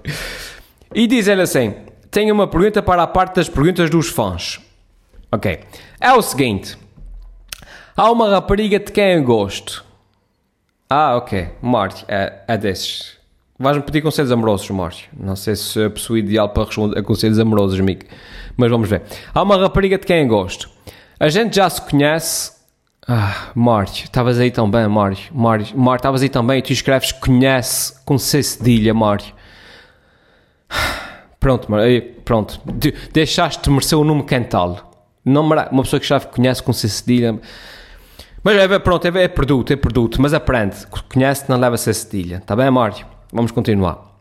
E 0.94 1.06
diz 1.06 1.26
ele 1.28 1.42
assim: 1.42 1.74
tenho 2.10 2.34
uma 2.34 2.46
pergunta 2.46 2.82
para 2.82 3.02
a 3.02 3.06
parte 3.06 3.36
das 3.36 3.48
perguntas 3.48 3.88
dos 3.88 4.08
fãs. 4.08 4.60
Ok. 5.30 5.60
É 6.00 6.12
o 6.12 6.20
seguinte: 6.20 6.76
há 7.96 8.10
uma 8.10 8.28
rapariga 8.28 8.78
de 8.78 8.92
quem 8.92 9.14
eu 9.14 9.22
gosto. 9.22 9.84
Ah, 10.90 11.16
ok. 11.16 11.48
Marte, 11.62 12.04
é, 12.06 12.40
é 12.46 12.58
desses. 12.58 13.21
Vais-me 13.58 13.82
pedir 13.82 14.02
conselhos 14.02 14.32
amorosos, 14.32 14.68
Marte. 14.70 15.08
Não 15.16 15.36
sei 15.36 15.54
se 15.54 15.80
é 15.80 15.86
a 15.86 15.90
pessoa 15.90 16.18
ideal 16.18 16.48
para 16.48 16.64
responder 16.64 16.98
a 16.98 17.02
conselhos 17.02 17.38
amorosos, 17.38 17.78
amigo. 17.78 18.02
Mas 18.56 18.70
vamos 18.70 18.88
ver. 18.88 19.02
Há 19.34 19.42
uma 19.42 19.56
rapariga 19.56 19.98
de 19.98 20.06
quem 20.06 20.26
gosto. 20.26 20.68
A 21.20 21.28
gente 21.28 21.56
já 21.56 21.70
se 21.70 21.80
conhece 21.82 22.62
ah, 23.06 23.50
Marte, 23.54 24.04
estavas 24.04 24.38
aí 24.38 24.50
tão 24.50 24.70
bem, 24.70 24.86
Marte. 24.86 25.28
Marte, 25.34 25.74
estavas 25.74 26.22
aí 26.22 26.28
também 26.28 26.60
e 26.60 26.62
tu 26.62 26.72
escreves 26.72 27.10
conhece 27.10 27.94
com 28.04 28.16
C 28.16 28.42
cedilha, 28.42 28.94
Marte. 28.94 29.34
Pronto, 31.40 31.66
pronto. 32.24 32.60
De, 32.64 32.94
deixaste 33.12 33.64
de 33.64 33.70
merecer 33.70 33.98
o 33.98 34.04
nome 34.04 34.22
Cantal. 34.22 34.92
Não, 35.24 35.42
uma 35.42 35.82
pessoa 35.82 35.98
que 35.98 36.04
escreve 36.04 36.26
conhece 36.26 36.62
com 36.62 36.72
C 36.72 36.88
cedilha. 36.88 37.40
Mas 38.44 38.56
é, 38.56 38.78
pronto, 38.78 39.04
é, 39.04 39.24
é 39.24 39.28
produto, 39.28 39.72
é 39.72 39.76
produto, 39.76 40.22
mas 40.22 40.32
aprende. 40.32 40.76
Conhece 41.12 41.48
não 41.48 41.58
leva 41.58 41.76
C 41.76 41.92
cedilha. 41.92 42.36
Está 42.36 42.54
bem, 42.54 42.70
Marte? 42.70 43.04
Vamos 43.32 43.50
continuar. 43.50 44.12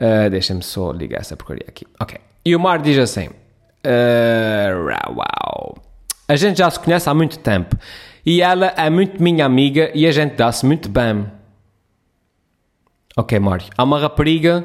Uh, 0.00 0.30
Deixa-me 0.30 0.62
só 0.62 0.92
ligar 0.92 1.20
essa 1.20 1.36
porcaria 1.36 1.66
aqui. 1.66 1.86
Ok. 1.98 2.18
E 2.44 2.54
o 2.54 2.60
Mar 2.60 2.80
diz 2.80 2.96
assim: 2.98 3.26
uh, 3.26 5.16
Uau. 5.16 5.76
A 6.28 6.36
gente 6.36 6.58
já 6.58 6.70
se 6.70 6.78
conhece 6.78 7.08
há 7.08 7.14
muito 7.14 7.38
tempo 7.40 7.76
e 8.24 8.40
ela 8.40 8.66
é 8.76 8.88
muito 8.88 9.20
minha 9.20 9.44
amiga 9.44 9.90
e 9.94 10.06
a 10.06 10.12
gente 10.12 10.36
dá-se 10.36 10.64
muito 10.64 10.88
bem. 10.88 11.26
Ok, 13.16 13.38
Mário. 13.40 13.66
Há 13.76 13.82
uma 13.82 13.98
rapariga 13.98 14.64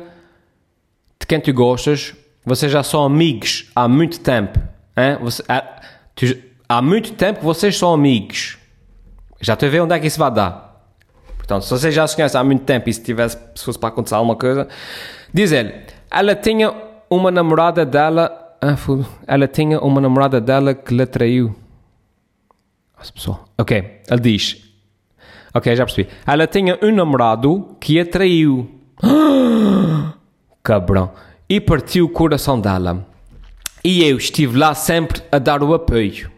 de 1.20 1.26
quem 1.26 1.40
tu 1.40 1.52
gostas, 1.52 2.14
vocês 2.46 2.72
já 2.72 2.84
são 2.84 3.04
amigos 3.04 3.72
há 3.76 3.88
muito 3.88 4.20
tempo. 4.20 4.60
Hein? 4.96 5.18
Você, 5.22 5.44
há, 5.50 5.82
tu, 6.14 6.26
há 6.70 6.82
muito 6.82 7.14
tempo 7.14 7.42
vocês 7.42 7.76
são 7.76 7.92
amigos. 7.92 8.60
Já 9.42 9.54
estou 9.54 9.68
a 9.68 9.72
ver 9.72 9.82
onde 9.82 9.96
é 9.96 10.00
que 10.00 10.08
isso 10.08 10.20
vai 10.20 10.32
dar. 10.32 10.65
Portanto, 11.46 11.64
se 11.64 11.70
vocês 11.70 11.94
já 11.94 12.08
se 12.08 12.16
conhecem 12.16 12.42
há 12.42 12.44
muito 12.44 12.64
tempo 12.64 12.90
e 12.90 12.94
se, 12.94 13.04
tivesse, 13.04 13.38
se 13.54 13.64
fosse 13.64 13.78
para 13.78 13.90
acontecer 13.90 14.16
alguma 14.16 14.36
coisa, 14.36 14.68
diz 15.32 15.52
ele, 15.52 15.74
ela 16.10 16.36
tinha 16.36 16.74
uma 17.08 17.30
namorada 17.30 17.86
dela 17.86 18.46
ah, 18.62 18.76
ela 19.28 19.48
tinha 19.48 19.80
uma 19.80 20.02
namorada 20.02 20.42
dela 20.42 20.74
que 20.74 20.92
lhe 20.92 21.06
traiu. 21.06 21.56
Pessoal. 23.14 23.46
Ok, 23.60 24.02
ele 24.10 24.20
diz. 24.20 24.58
Ok, 25.54 25.76
já 25.76 25.86
percebi. 25.86 26.10
Ela 26.26 26.48
tinha 26.48 26.80
um 26.82 26.92
namorado 26.92 27.78
que 27.80 28.00
a 28.00 28.06
traiu. 28.06 28.68
Cabrão. 30.64 31.12
E 31.48 31.62
partiu 31.62 32.06
o 32.06 32.10
coração 32.10 32.60
dela. 32.60 33.06
E 33.84 34.04
eu 34.04 34.18
estive 34.18 34.58
lá 34.58 34.74
sempre 34.74 35.22
a 35.32 35.38
dar 35.38 35.62
o 35.62 35.76
apoio. 35.76 36.32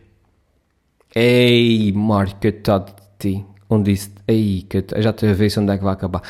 Ei, 1.15 1.93
coitado 2.41 2.91
de 2.91 3.35
ti. 3.37 3.45
Onde 3.69 3.93
disse? 3.93 4.16
Ei, 4.27 4.65
que 4.69 4.83
já 4.97 5.11
estou 5.11 5.29
a 5.29 5.33
ver 5.33 5.51
onde 5.57 5.71
é 5.71 5.77
que 5.77 5.83
vai 5.83 5.93
acabar. 5.93 6.21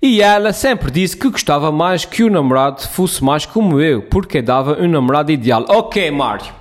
E 0.00 0.20
ela 0.20 0.52
sempre 0.52 0.90
disse 0.90 1.16
que 1.16 1.30
gostava 1.30 1.72
mais 1.72 2.04
que 2.04 2.22
o 2.22 2.30
namorado 2.30 2.86
fosse 2.86 3.24
mais 3.24 3.46
como 3.46 3.80
eu, 3.80 4.02
porque 4.02 4.42
dava 4.42 4.80
um 4.80 4.88
namorado 4.88 5.32
ideal. 5.32 5.64
Ok, 5.68 6.10
Mário. 6.10 6.52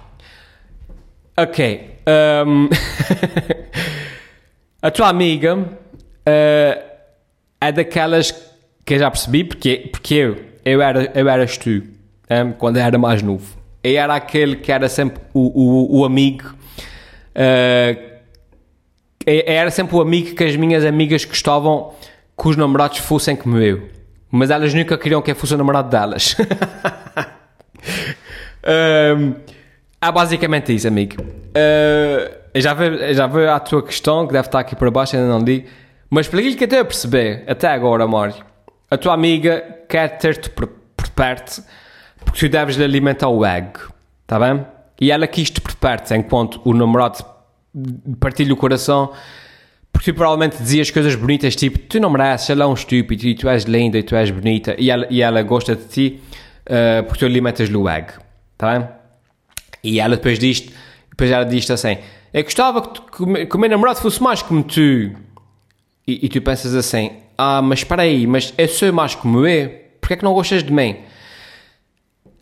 Ok. 1.35 1.97
Um... 2.47 2.69
a 4.81 4.89
tua 4.89 5.09
amiga 5.09 5.57
uh, 5.57 5.67
é 7.61 7.71
daquelas 7.71 8.31
que 8.85 8.93
eu 8.93 8.99
já 8.99 9.11
percebi, 9.11 9.43
porque, 9.43 9.89
porque 9.91 10.15
eu, 10.15 10.37
eu, 10.63 10.81
era, 10.81 11.11
eu 11.13 11.27
eras 11.27 11.57
tu, 11.57 11.69
um, 11.69 12.53
quando 12.53 12.77
eu 12.77 12.83
era 12.83 12.97
mais 12.97 13.21
novo. 13.21 13.57
Eu 13.83 13.99
era 13.99 14.15
aquele 14.15 14.55
que 14.55 14.71
era 14.71 14.89
sempre 14.89 15.21
o, 15.33 15.41
o, 15.41 15.99
o 15.99 16.05
amigo. 16.05 16.55
Uh, 17.35 18.16
era 19.45 19.69
sempre 19.69 19.95
o 19.95 20.01
amigo 20.01 20.35
que 20.35 20.43
as 20.43 20.55
minhas 20.55 20.85
amigas 20.85 21.25
gostavam 21.25 21.93
que 22.39 22.47
os 22.47 22.55
namorados 22.55 22.99
fossem 22.99 23.35
como 23.35 23.57
eu. 23.57 23.89
Mas 24.31 24.49
elas 24.49 24.73
nunca 24.73 24.97
queriam 24.97 25.21
que 25.21 25.31
eu 25.31 25.35
fosse 25.35 25.53
o 25.53 25.57
namorado 25.57 25.89
delas. 25.89 26.35
um, 29.17 29.33
é 30.01 30.11
basicamente 30.11 30.73
isso, 30.73 30.87
amigo. 30.87 31.21
Uh, 31.21 32.37
já 32.55 32.73
vi, 32.73 33.13
já 33.13 33.55
a 33.55 33.59
tua 33.59 33.83
questão, 33.83 34.27
que 34.27 34.33
deve 34.33 34.47
estar 34.47 34.59
aqui 34.59 34.75
por 34.75 34.89
baixo, 34.91 35.15
ainda 35.15 35.27
não 35.27 35.39
li. 35.39 35.65
Mas 36.09 36.27
para 36.27 36.39
aquilo 36.39 36.55
que 36.55 36.63
eu 36.63 36.67
estou 36.67 36.79
a 36.79 36.85
perceber, 36.85 37.43
até 37.47 37.67
agora, 37.67 38.05
amor, 38.05 38.33
a 38.89 38.97
tua 38.97 39.13
amiga 39.13 39.61
quer 39.89 40.17
ter-te 40.17 40.49
por, 40.49 40.67
por, 40.95 41.09
perto 41.09 41.61
porque 42.23 42.39
tu 42.39 42.49
deves 42.49 42.75
lhe 42.75 42.83
alimentar 42.83 43.29
o 43.29 43.45
ego, 43.45 43.93
tá 44.25 44.39
bem? 44.39 44.65
E 44.99 45.11
ela 45.11 45.27
quis-te 45.27 45.61
por 45.61 45.75
perto, 45.75 46.13
enquanto 46.13 46.59
o 46.63 46.73
namorado 46.73 47.23
partilha 48.19 48.53
o 48.53 48.57
coração 48.57 49.11
porque 49.91 50.11
tu 50.11 50.15
provavelmente 50.15 50.61
dizias 50.61 50.91
coisas 50.91 51.15
bonitas, 51.15 51.55
tipo, 51.55 51.79
tu 51.79 51.99
não 51.99 52.09
mereces, 52.09 52.49
ela 52.51 52.65
é 52.65 52.67
um 52.67 52.73
estúpido, 52.73 53.25
e 53.25 53.33
tu 53.33 53.49
és 53.49 53.63
linda, 53.63 53.97
e 53.97 54.03
tu 54.03 54.15
és 54.15 54.29
bonita, 54.29 54.75
e 54.77 54.91
ela, 54.91 55.07
e 55.09 55.23
ela 55.23 55.41
gosta 55.41 55.75
de 55.75 55.85
ti 55.85 56.21
uh, 56.67 57.03
porque 57.03 57.19
tu 57.19 57.25
alimentas-lhe 57.25 57.75
o 57.75 57.89
ego, 57.89 58.13
tá 58.57 58.77
bem? 58.77 58.87
E 59.83 59.99
ela 59.99 60.15
depois 60.15 60.37
diz 60.37 60.69
depois 61.17 61.31
ela 61.31 61.45
diz 61.45 61.69
assim, 61.71 61.97
eu 62.31 62.43
gostava 62.43 62.79
que, 62.79 63.01
que, 63.01 63.45
que 63.47 63.55
o 63.55 63.59
meu 63.59 63.69
namorado 63.69 63.99
fosse 63.99 64.21
mais 64.21 64.43
como 64.43 64.63
tu. 64.63 64.79
E, 64.79 65.15
e, 66.05 66.29
tu 66.29 66.39
pensas 66.43 66.75
assim, 66.75 67.11
ah, 67.35 67.59
mas 67.59 67.79
espera 67.79 68.03
aí, 68.03 68.27
mas 68.27 68.53
eu 68.55 68.67
sou 68.67 68.93
mais 68.93 69.15
como 69.15 69.47
eu, 69.47 69.69
porquê 69.99 70.13
é 70.13 70.17
que 70.17 70.23
não 70.23 70.33
gostas 70.33 70.63
de 70.63 70.71
mim? 70.71 70.95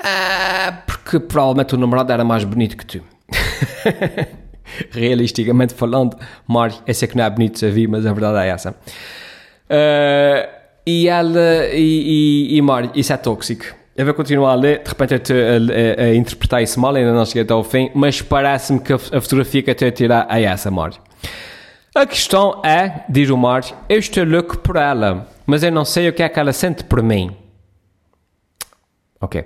Ah, 0.04 0.84
porque 0.86 1.22
provavelmente 1.22 1.74
o 1.74 1.78
namorado 1.78 2.12
era 2.12 2.26
mais 2.26 2.44
bonito 2.44 2.76
que 2.76 2.86
tu. 2.86 3.02
realisticamente 4.92 5.74
falando, 5.74 6.18
Mário, 6.48 6.76
esse 6.88 7.06
é 7.06 7.08
que 7.08 7.16
não 7.18 7.24
é 7.24 7.30
bonito 7.30 7.60
de 7.60 7.70
ver, 7.70 7.88
mas 7.88 8.06
a 8.06 8.14
verdade 8.14 8.48
é 8.48 8.50
essa. 8.50 8.72
Uh, 8.72 10.56
e 10.86 11.08
ela, 11.08 11.66
e, 11.74 12.58
e, 12.58 12.60
e 12.60 13.00
isso 13.00 13.12
é 13.12 13.18
tóxico. 13.18 13.66
Eu 13.96 14.06
vou 14.06 14.14
continuar 14.14 14.52
a 14.52 14.56
ler, 14.56 14.84
de 14.84 14.90
repente 14.90 15.14
a, 15.14 15.18
a, 15.18 16.04
a, 16.04 16.16
interpretar 16.16 16.62
isso 16.62 16.80
mal, 16.80 16.94
ainda 16.94 17.14
não 17.14 17.26
cheguei 17.26 17.44
até 17.44 17.54
ao 17.54 17.64
fim, 17.64 17.90
mas 17.96 18.22
parece-me 18.22 18.80
que 18.80 18.92
a, 18.92 18.98
a, 18.98 19.22
fotografia 19.22 19.64
que 19.64 19.70
eu 19.70 19.72
estou 19.72 19.88
a 19.88 19.92
tirar 19.92 20.28
é 20.30 20.44
essa, 20.44 20.70
Mário. 20.70 21.00
A 21.96 22.06
questão 22.06 22.62
é, 22.64 23.06
diz 23.08 23.30
o 23.30 23.38
Mário, 23.38 23.74
eu 23.88 23.98
estou 23.98 24.26
louco 24.26 24.58
por 24.58 24.76
ela, 24.76 25.28
mas 25.46 25.64
eu 25.64 25.72
não 25.72 25.86
sei 25.86 26.10
o 26.10 26.14
que 26.14 26.22
é 26.22 26.28
que 26.28 26.38
ela 26.38 26.52
sente 26.52 26.84
por 26.84 27.02
mim. 27.02 27.36
Ok. 29.22 29.46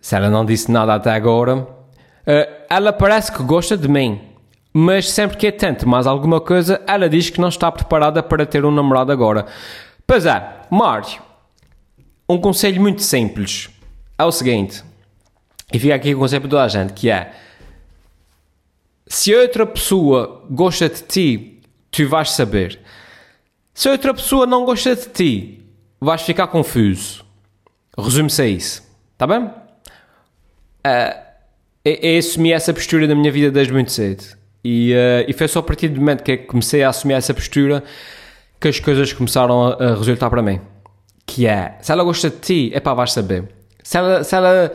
Se 0.00 0.16
ela 0.16 0.28
não 0.28 0.44
disse 0.44 0.70
nada 0.70 0.94
até 0.94 1.12
agora, 1.12 1.66
Uh, 2.26 2.64
ela 2.68 2.92
parece 2.92 3.30
que 3.30 3.42
gosta 3.42 3.76
de 3.76 3.88
mim, 3.88 4.20
mas 4.72 5.10
sempre 5.10 5.36
que 5.36 5.46
eu 5.46 5.52
tento 5.52 5.88
mais 5.88 6.06
alguma 6.06 6.40
coisa, 6.40 6.82
ela 6.86 7.08
diz 7.08 7.30
que 7.30 7.40
não 7.40 7.48
está 7.48 7.70
preparada 7.70 8.22
para 8.22 8.46
ter 8.46 8.64
um 8.64 8.70
namorado 8.70 9.12
agora. 9.12 9.46
Pois 10.06 10.26
é, 10.26 10.60
Mário, 10.70 11.20
um 12.28 12.38
conselho 12.38 12.80
muito 12.80 13.02
simples 13.02 13.68
é 14.18 14.24
o 14.24 14.32
seguinte, 14.32 14.82
e 15.72 15.78
fica 15.78 15.94
aqui 15.94 16.14
o 16.14 16.18
conselho 16.18 16.42
para 16.42 16.50
toda 16.50 16.64
a 16.64 16.68
gente, 16.68 16.92
que 16.92 17.10
é 17.10 17.32
se 19.06 19.34
outra 19.34 19.66
pessoa 19.66 20.44
gosta 20.50 20.88
de 20.88 21.02
ti, 21.02 21.62
tu 21.90 22.08
vais 22.08 22.30
saber. 22.30 22.80
Se 23.72 23.88
outra 23.88 24.14
pessoa 24.14 24.46
não 24.46 24.64
gosta 24.64 24.96
de 24.96 25.06
ti, 25.08 25.64
vais 26.00 26.22
ficar 26.22 26.46
confuso. 26.46 27.24
Resume-se 27.96 28.42
a 28.42 28.46
isso. 28.46 28.82
Está 29.12 29.26
bem? 29.26 29.44
Uh, 29.44 31.23
é, 31.84 32.14
é 32.14 32.18
assumir 32.18 32.52
essa 32.52 32.72
postura 32.72 33.06
na 33.06 33.14
minha 33.14 33.30
vida 33.30 33.50
desde 33.50 33.72
muito 33.72 33.92
cedo. 33.92 34.24
E, 34.64 34.94
uh, 34.94 35.28
e 35.28 35.32
foi 35.32 35.46
só 35.46 35.58
a 35.58 35.62
partir 35.62 35.88
do 35.88 36.00
momento 36.00 36.22
que 36.22 36.38
comecei 36.38 36.82
a 36.82 36.88
assumir 36.88 37.14
essa 37.14 37.34
postura 37.34 37.84
que 38.58 38.68
as 38.68 38.80
coisas 38.80 39.12
começaram 39.12 39.62
a, 39.66 39.74
a 39.74 39.94
resultar 39.94 40.30
para 40.30 40.42
mim. 40.42 40.60
Que 41.26 41.46
é, 41.46 41.76
se 41.82 41.92
ela 41.92 42.02
gosta 42.02 42.30
de 42.30 42.36
ti, 42.36 42.70
é 42.72 42.80
pá, 42.80 42.94
vais 42.94 43.12
saber. 43.12 43.44
Se 43.82 43.98
ela, 43.98 44.24
se 44.24 44.34
ela 44.34 44.74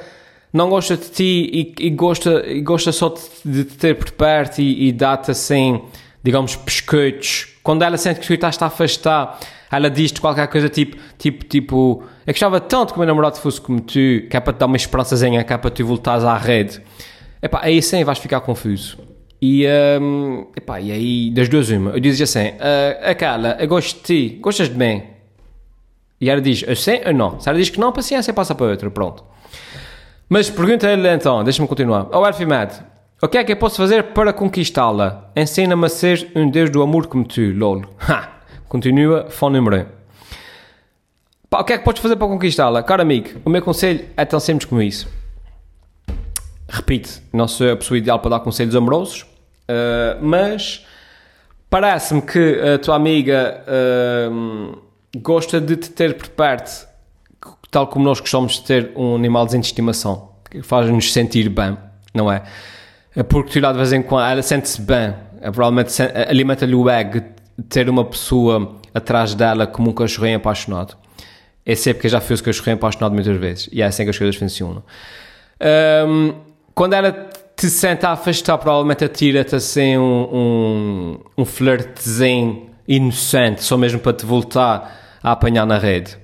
não 0.53 0.69
gosta 0.69 0.95
de 0.95 1.09
ti 1.09 1.75
e, 1.79 1.87
e 1.87 1.89
gosta, 1.89 2.45
e 2.47 2.61
gosta 2.61 2.91
só 2.91 3.13
de, 3.43 3.63
te 3.63 3.77
ter 3.77 3.95
por 3.95 4.11
perto 4.11 4.59
e, 4.59 4.87
e 4.87 4.91
dá-te 4.91 5.31
assim, 5.31 5.81
digamos, 6.23 6.55
pescoitos, 6.55 7.47
quando 7.63 7.83
ela 7.83 7.97
sente 7.97 8.19
que 8.19 8.27
tu 8.27 8.33
estás 8.33 8.61
a 8.61 8.67
afastar, 8.67 9.39
ela 9.71 9.89
diz-te 9.89 10.19
qualquer 10.19 10.47
coisa 10.47 10.69
tipo, 10.69 10.97
tipo, 11.17 11.45
tipo, 11.45 12.03
eu 12.29 12.33
gostava 12.33 12.59
tanto 12.59 12.93
que 12.93 12.99
o 12.99 12.99
meu 12.99 13.07
namorado 13.07 13.39
fosse 13.39 13.59
como 13.59 13.81
tu, 13.81 13.93
que 14.29 14.29
é 14.33 14.39
para 14.39 14.53
te 14.53 14.59
dar 14.59 14.67
uma 14.67 14.77
esperançazinha, 14.77 15.43
que 15.43 15.51
é 15.51 15.57
para 15.57 15.71
tu 15.71 15.83
voltares 15.83 16.23
à 16.23 16.37
rede. 16.37 16.79
Epá, 17.41 17.61
aí 17.63 17.81
sim 17.81 18.03
vais 18.03 18.19
ficar 18.19 18.39
confuso. 18.41 18.99
E, 19.41 19.65
um, 19.99 20.45
epá, 20.55 20.79
e 20.79 20.91
aí, 20.91 21.31
das 21.31 21.49
duas 21.49 21.71
uma, 21.71 21.89
eu 21.89 21.99
dizia 21.99 22.25
assim, 22.25 22.49
uh, 22.49 23.09
aquela, 23.09 23.57
eu 23.59 23.67
gosto 23.67 23.97
de 23.97 24.03
ti, 24.03 24.39
gostas 24.39 24.69
de 24.69 24.77
mim? 24.77 25.01
E 26.21 26.29
ela 26.29 26.39
diz, 26.39 26.63
eu 26.67 26.75
sei 26.75 27.01
ou 27.03 27.13
não? 27.15 27.39
Se 27.39 27.49
ela 27.49 27.57
diz 27.57 27.71
que 27.71 27.79
não, 27.79 27.91
paciência, 27.91 28.31
passa 28.31 28.53
para 28.53 28.67
outra, 28.67 28.91
pronto. 28.91 29.23
Mas 30.29 30.51
pergunta-lhe 30.51 31.09
então, 31.09 31.43
deixa-me 31.43 31.67
continuar. 31.67 32.09
Oh, 32.11 32.23
Arfimed, 32.23 32.73
o 33.23 33.27
que 33.27 33.39
é 33.39 33.43
que 33.43 33.53
eu 33.53 33.57
posso 33.57 33.77
fazer 33.77 34.03
para 34.13 34.31
conquistá-la? 34.31 35.31
Ensina-me 35.35 35.87
a 35.87 35.89
ser 35.89 36.31
um 36.35 36.47
deus 36.47 36.69
do 36.69 36.83
amor 36.83 37.07
como 37.07 37.23
tu, 37.25 37.41
lol. 37.55 37.81
Ha! 38.07 38.33
Continua, 38.67 39.25
fone 39.31 39.57
número 39.57 39.77
1. 39.95 39.98
Pá, 41.49 41.61
o 41.61 41.63
que 41.63 41.73
é 41.73 41.77
que 41.79 41.83
podes 41.83 41.99
fazer 41.99 42.15
para 42.15 42.27
conquistá-la? 42.27 42.83
Caro 42.83 43.01
amigo, 43.01 43.41
o 43.43 43.49
meu 43.49 43.61
conselho 43.61 44.05
é 44.15 44.23
tão 44.23 44.39
simples 44.39 44.69
como 44.69 44.83
isso. 44.83 45.09
Repite, 46.67 47.23
não 47.33 47.47
sou 47.47 47.71
a 47.71 47.75
pessoa 47.75 47.97
ideal 47.97 48.19
para 48.19 48.31
dar 48.31 48.39
conselhos 48.41 48.75
amorosos, 48.75 49.23
uh, 49.23 50.21
mas 50.21 50.85
parece-me 51.67 52.21
que 52.21 52.59
a 52.61 52.77
tua 52.77 52.95
amiga 52.95 53.63
uh, 53.65 54.77
gosta 55.17 55.59
de 55.59 55.75
te 55.75 55.89
ter 55.89 56.15
por 56.15 56.27
perto, 56.27 56.87
tal 57.71 57.87
como 57.87 58.05
nós 58.05 58.19
gostamos 58.19 58.53
de 58.53 58.65
ter 58.65 58.91
um 58.95 59.15
animalzinho 59.15 59.61
de 59.61 59.67
estimação, 59.67 60.29
que 60.51 60.61
faz-nos 60.61 61.11
sentir 61.11 61.49
bem, 61.49 61.75
não 62.13 62.31
é? 62.31 62.43
Porque 63.27 63.49
tu 63.49 63.59
lá 63.59 63.71
de 63.71 63.79
vez 63.79 63.91
em 63.91 64.03
quando 64.03 64.29
ela 64.29 64.43
sente-se 64.43 64.79
bem, 64.79 65.15
provavelmente 65.51 65.99
alimenta-lhe 66.27 66.75
o 66.75 66.87
ego 66.87 67.23
ter 67.67 67.89
uma 67.89 68.05
pessoa 68.05 68.75
atrás 68.93 69.33
dela 69.33 69.65
como 69.65 69.89
um 69.89 69.93
cachorrinho 69.93 70.37
apaixonado. 70.37 70.95
É 71.69 71.75
sempre 71.75 72.01
que 72.01 72.09
já 72.09 72.19
fez 72.19 72.39
o 72.39 72.43
cachorrinho 72.43 72.77
apaixonado 72.77 73.13
muitas 73.13 73.37
vezes, 73.37 73.69
e 73.71 73.83
é 73.83 73.85
assim 73.85 74.03
que 74.03 74.09
as 74.09 74.17
coisas 74.17 74.35
funcionam. 74.35 74.81
Um, 76.07 76.33
quando 76.73 76.93
ela 76.93 77.29
te 77.55 77.69
senta 77.69 78.09
a 78.09 78.13
afastar, 78.13 78.57
provavelmente 78.57 79.05
atira-te 79.05 79.55
assim 79.55 79.95
um, 79.95 80.29
um, 80.33 81.19
um 81.37 81.45
flirtezinho 81.45 82.71
inocente, 82.87 83.63
só 83.63 83.77
mesmo 83.77 83.99
para 83.99 84.13
te 84.13 84.25
voltar 84.25 85.19
a 85.21 85.31
apanhar 85.31 85.67
na 85.67 85.77
rede. 85.77 86.17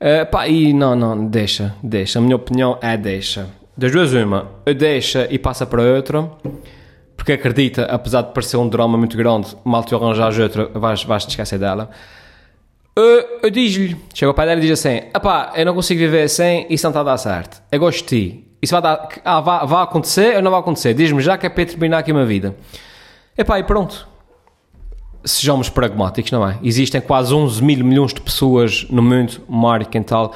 Uh, 0.00 0.28
pá, 0.28 0.48
e 0.48 0.72
não, 0.72 0.96
não, 0.96 1.24
deixa, 1.24 1.72
deixa. 1.80 2.18
A 2.18 2.22
minha 2.22 2.34
opinião 2.34 2.76
é 2.82 2.96
deixa. 2.96 3.46
Das 3.76 3.92
duas, 3.92 4.12
uma, 4.12 4.50
deixa 4.76 5.28
e 5.30 5.38
passa 5.38 5.64
para 5.64 5.82
outra, 5.82 6.28
porque 7.16 7.30
acredita, 7.30 7.84
apesar 7.84 8.22
de 8.22 8.32
parecer 8.32 8.56
um 8.56 8.68
drama 8.68 8.98
muito 8.98 9.16
grande, 9.16 9.56
mal 9.64 9.84
te 9.84 9.94
arranjares 9.94 10.36
outra, 10.36 10.66
vais, 10.74 11.04
vais 11.04 11.24
te 11.24 11.28
esquecer 11.28 11.60
dela. 11.60 11.90
Uh, 12.96 13.40
eu 13.42 13.50
diz-lhe, 13.50 13.96
chega 14.14 14.32
pai 14.32 14.46
dela 14.46 14.60
e 14.60 14.62
diz 14.62 14.78
assim: 14.78 15.08
Apá, 15.12 15.52
eu 15.56 15.66
não 15.66 15.74
consigo 15.74 15.98
viver 15.98 16.28
sem 16.28 16.66
isso 16.70 16.84
não 16.84 16.90
está 16.90 17.00
a 17.00 17.04
dar 17.04 17.18
certo. 17.18 17.62
Eu 17.70 17.80
gosto 17.80 18.02
de 18.02 18.04
ti. 18.04 18.44
Isso 18.62 18.72
vai 18.72 18.82
dar. 18.82 19.08
Ah, 19.24 19.40
vai, 19.40 19.66
vai 19.66 19.82
acontecer 19.82 20.36
ou 20.36 20.42
não 20.42 20.50
vai 20.50 20.60
acontecer? 20.60 20.94
Diz-me 20.94 21.20
já 21.20 21.36
que 21.36 21.46
é 21.46 21.48
para 21.48 21.66
terminar 21.66 21.98
aqui 21.98 22.12
uma 22.12 22.24
vida. 22.24 22.54
Epá, 23.36 23.58
e 23.58 23.64
pronto 23.64 24.14
sejamos 25.24 25.68
pragmáticos, 25.68 26.30
não 26.30 26.46
é? 26.46 26.58
Existem 26.62 27.00
quase 27.00 27.32
11 27.32 27.62
mil 27.62 27.84
milhões 27.84 28.12
de 28.12 28.20
pessoas 28.20 28.86
no 28.90 29.02
mundo, 29.02 29.40
Mário 29.48 29.86
Quental, 29.86 30.34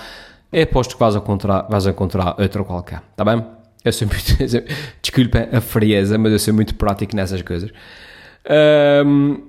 é 0.50 0.64
posto 0.64 0.94
que 0.94 1.00
vais 1.00 1.14
encontrar, 1.14 1.66
vais 1.68 1.86
encontrar 1.86 2.34
outra 2.38 2.64
qualquer, 2.64 3.02
está 3.10 3.24
bem? 3.24 3.44
Eu 3.84 3.92
sou 3.92 4.08
muito, 4.08 4.64
desculpa 5.02 5.48
a 5.52 5.60
frieza, 5.60 6.16
mas 6.18 6.32
eu 6.32 6.38
sou 6.38 6.54
muito 6.54 6.74
prático 6.74 7.14
nessas 7.14 7.42
coisas. 7.42 7.70
Um, 9.06 9.42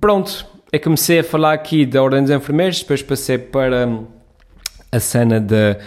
pronto, 0.00 0.46
eu 0.74 0.80
comecei 0.80 1.20
a 1.20 1.24
falar 1.24 1.52
aqui 1.52 1.86
da 1.86 2.02
Ordem 2.02 2.22
dos 2.22 2.30
Enfermeiros, 2.30 2.80
depois 2.80 3.02
passei 3.02 3.38
para 3.38 3.88
a 4.90 5.00
cena 5.00 5.40
da 5.40 5.78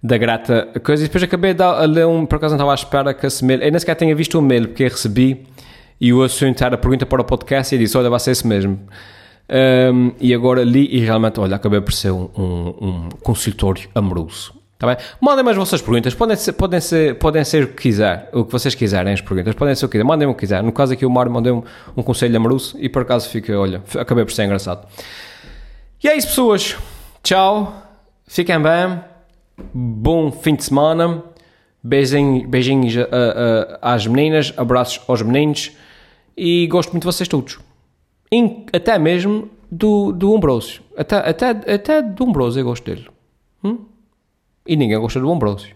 da 0.00 0.16
grata 0.16 0.68
coisa, 0.84 1.02
e 1.02 1.06
depois 1.08 1.24
acabei 1.24 1.52
de 1.52 1.64
ler 1.88 2.06
um, 2.06 2.24
por 2.24 2.36
acaso 2.36 2.52
não 2.52 2.56
estava 2.56 2.70
à 2.70 2.74
espera 2.74 3.12
que 3.12 3.26
esse 3.26 3.44
mail, 3.44 3.60
eu 3.60 3.70
nem 3.70 3.80
sequer 3.80 3.96
tinha 3.96 4.14
visto 4.14 4.38
o 4.38 4.42
mail, 4.42 4.68
porque 4.68 4.84
eu 4.84 4.88
recebi 4.88 5.44
e 6.00 6.12
o 6.12 6.22
assunto 6.22 6.62
era 6.62 6.76
a 6.76 6.78
pergunta 6.78 7.04
para 7.04 7.20
o 7.20 7.24
podcast 7.24 7.74
e 7.74 7.78
disse, 7.78 7.98
olha, 7.98 8.08
vai 8.08 8.20
ser 8.20 8.30
esse 8.30 8.46
mesmo. 8.46 8.78
Um, 9.50 10.12
e 10.20 10.32
agora 10.32 10.62
li 10.62 10.88
e 10.94 11.00
realmente, 11.00 11.40
olha, 11.40 11.56
acabei 11.56 11.80
por 11.80 11.92
ser 11.92 12.12
um, 12.12 12.30
um, 12.36 12.74
um 12.80 13.08
consultório 13.22 13.88
amoroso. 13.92 14.54
Tá 14.78 14.86
bem? 14.86 14.96
Mandem-me 15.20 15.50
as 15.50 15.56
vossas 15.56 15.82
perguntas, 15.82 16.14
podem 16.14 16.36
ser, 16.36 16.52
podem, 16.52 16.80
ser, 16.80 17.18
podem 17.18 17.44
ser 17.44 17.64
o 17.64 17.68
que 17.68 17.82
quiser, 17.82 18.30
o 18.32 18.44
que 18.44 18.52
vocês 18.52 18.76
quiserem, 18.76 19.12
as 19.12 19.20
perguntas, 19.20 19.52
podem 19.56 19.74
ser 19.74 19.84
o 19.84 19.88
que 19.88 19.92
quiser, 19.92 20.04
mandem-me 20.04 20.32
o 20.32 20.36
que 20.36 20.40
quiser. 20.40 20.62
No 20.62 20.70
caso 20.70 20.92
aqui 20.92 21.04
o 21.04 21.10
Mário 21.10 21.32
mandou 21.32 21.64
um, 21.96 22.02
conselho 22.02 22.36
amoroso 22.36 22.76
e 22.78 22.88
por 22.88 23.02
acaso 23.02 23.28
fica, 23.28 23.58
olha, 23.58 23.82
acabei 23.98 24.24
por 24.24 24.32
ser 24.32 24.44
engraçado. 24.44 24.86
E 26.02 26.06
é 26.06 26.16
isso, 26.16 26.28
pessoas. 26.28 26.76
Tchau, 27.24 27.74
fiquem 28.28 28.62
bem, 28.62 29.00
bom 29.74 30.30
fim 30.30 30.54
de 30.54 30.62
semana, 30.62 31.24
beijinhos, 31.82 32.94
uh, 32.94 33.00
uh, 33.00 33.78
às 33.82 34.06
meninas, 34.06 34.54
abraços 34.56 35.00
aos 35.08 35.22
meninos 35.22 35.72
e 36.36 36.68
gosto 36.68 36.92
muito 36.92 37.02
de 37.02 37.06
vocês 37.06 37.26
todos. 37.26 37.58
até 38.72 38.96
mesmo 38.96 39.50
do, 39.68 40.12
do 40.12 40.32
Umbrósio. 40.32 40.82
Até, 40.96 41.16
até, 41.16 41.50
até 41.50 42.00
do 42.00 42.24
Umbrósio 42.24 42.60
eu 42.60 42.64
gosto 42.64 42.84
dele. 42.84 43.08
Hum? 43.64 43.87
E 44.68 44.76
ninguém 44.76 45.00
gosta 45.00 45.18
do 45.18 45.30
Umbrósio. 45.30 45.74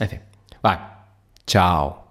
Enfim, 0.00 0.18
vai. 0.62 0.80
Tchau. 1.44 2.03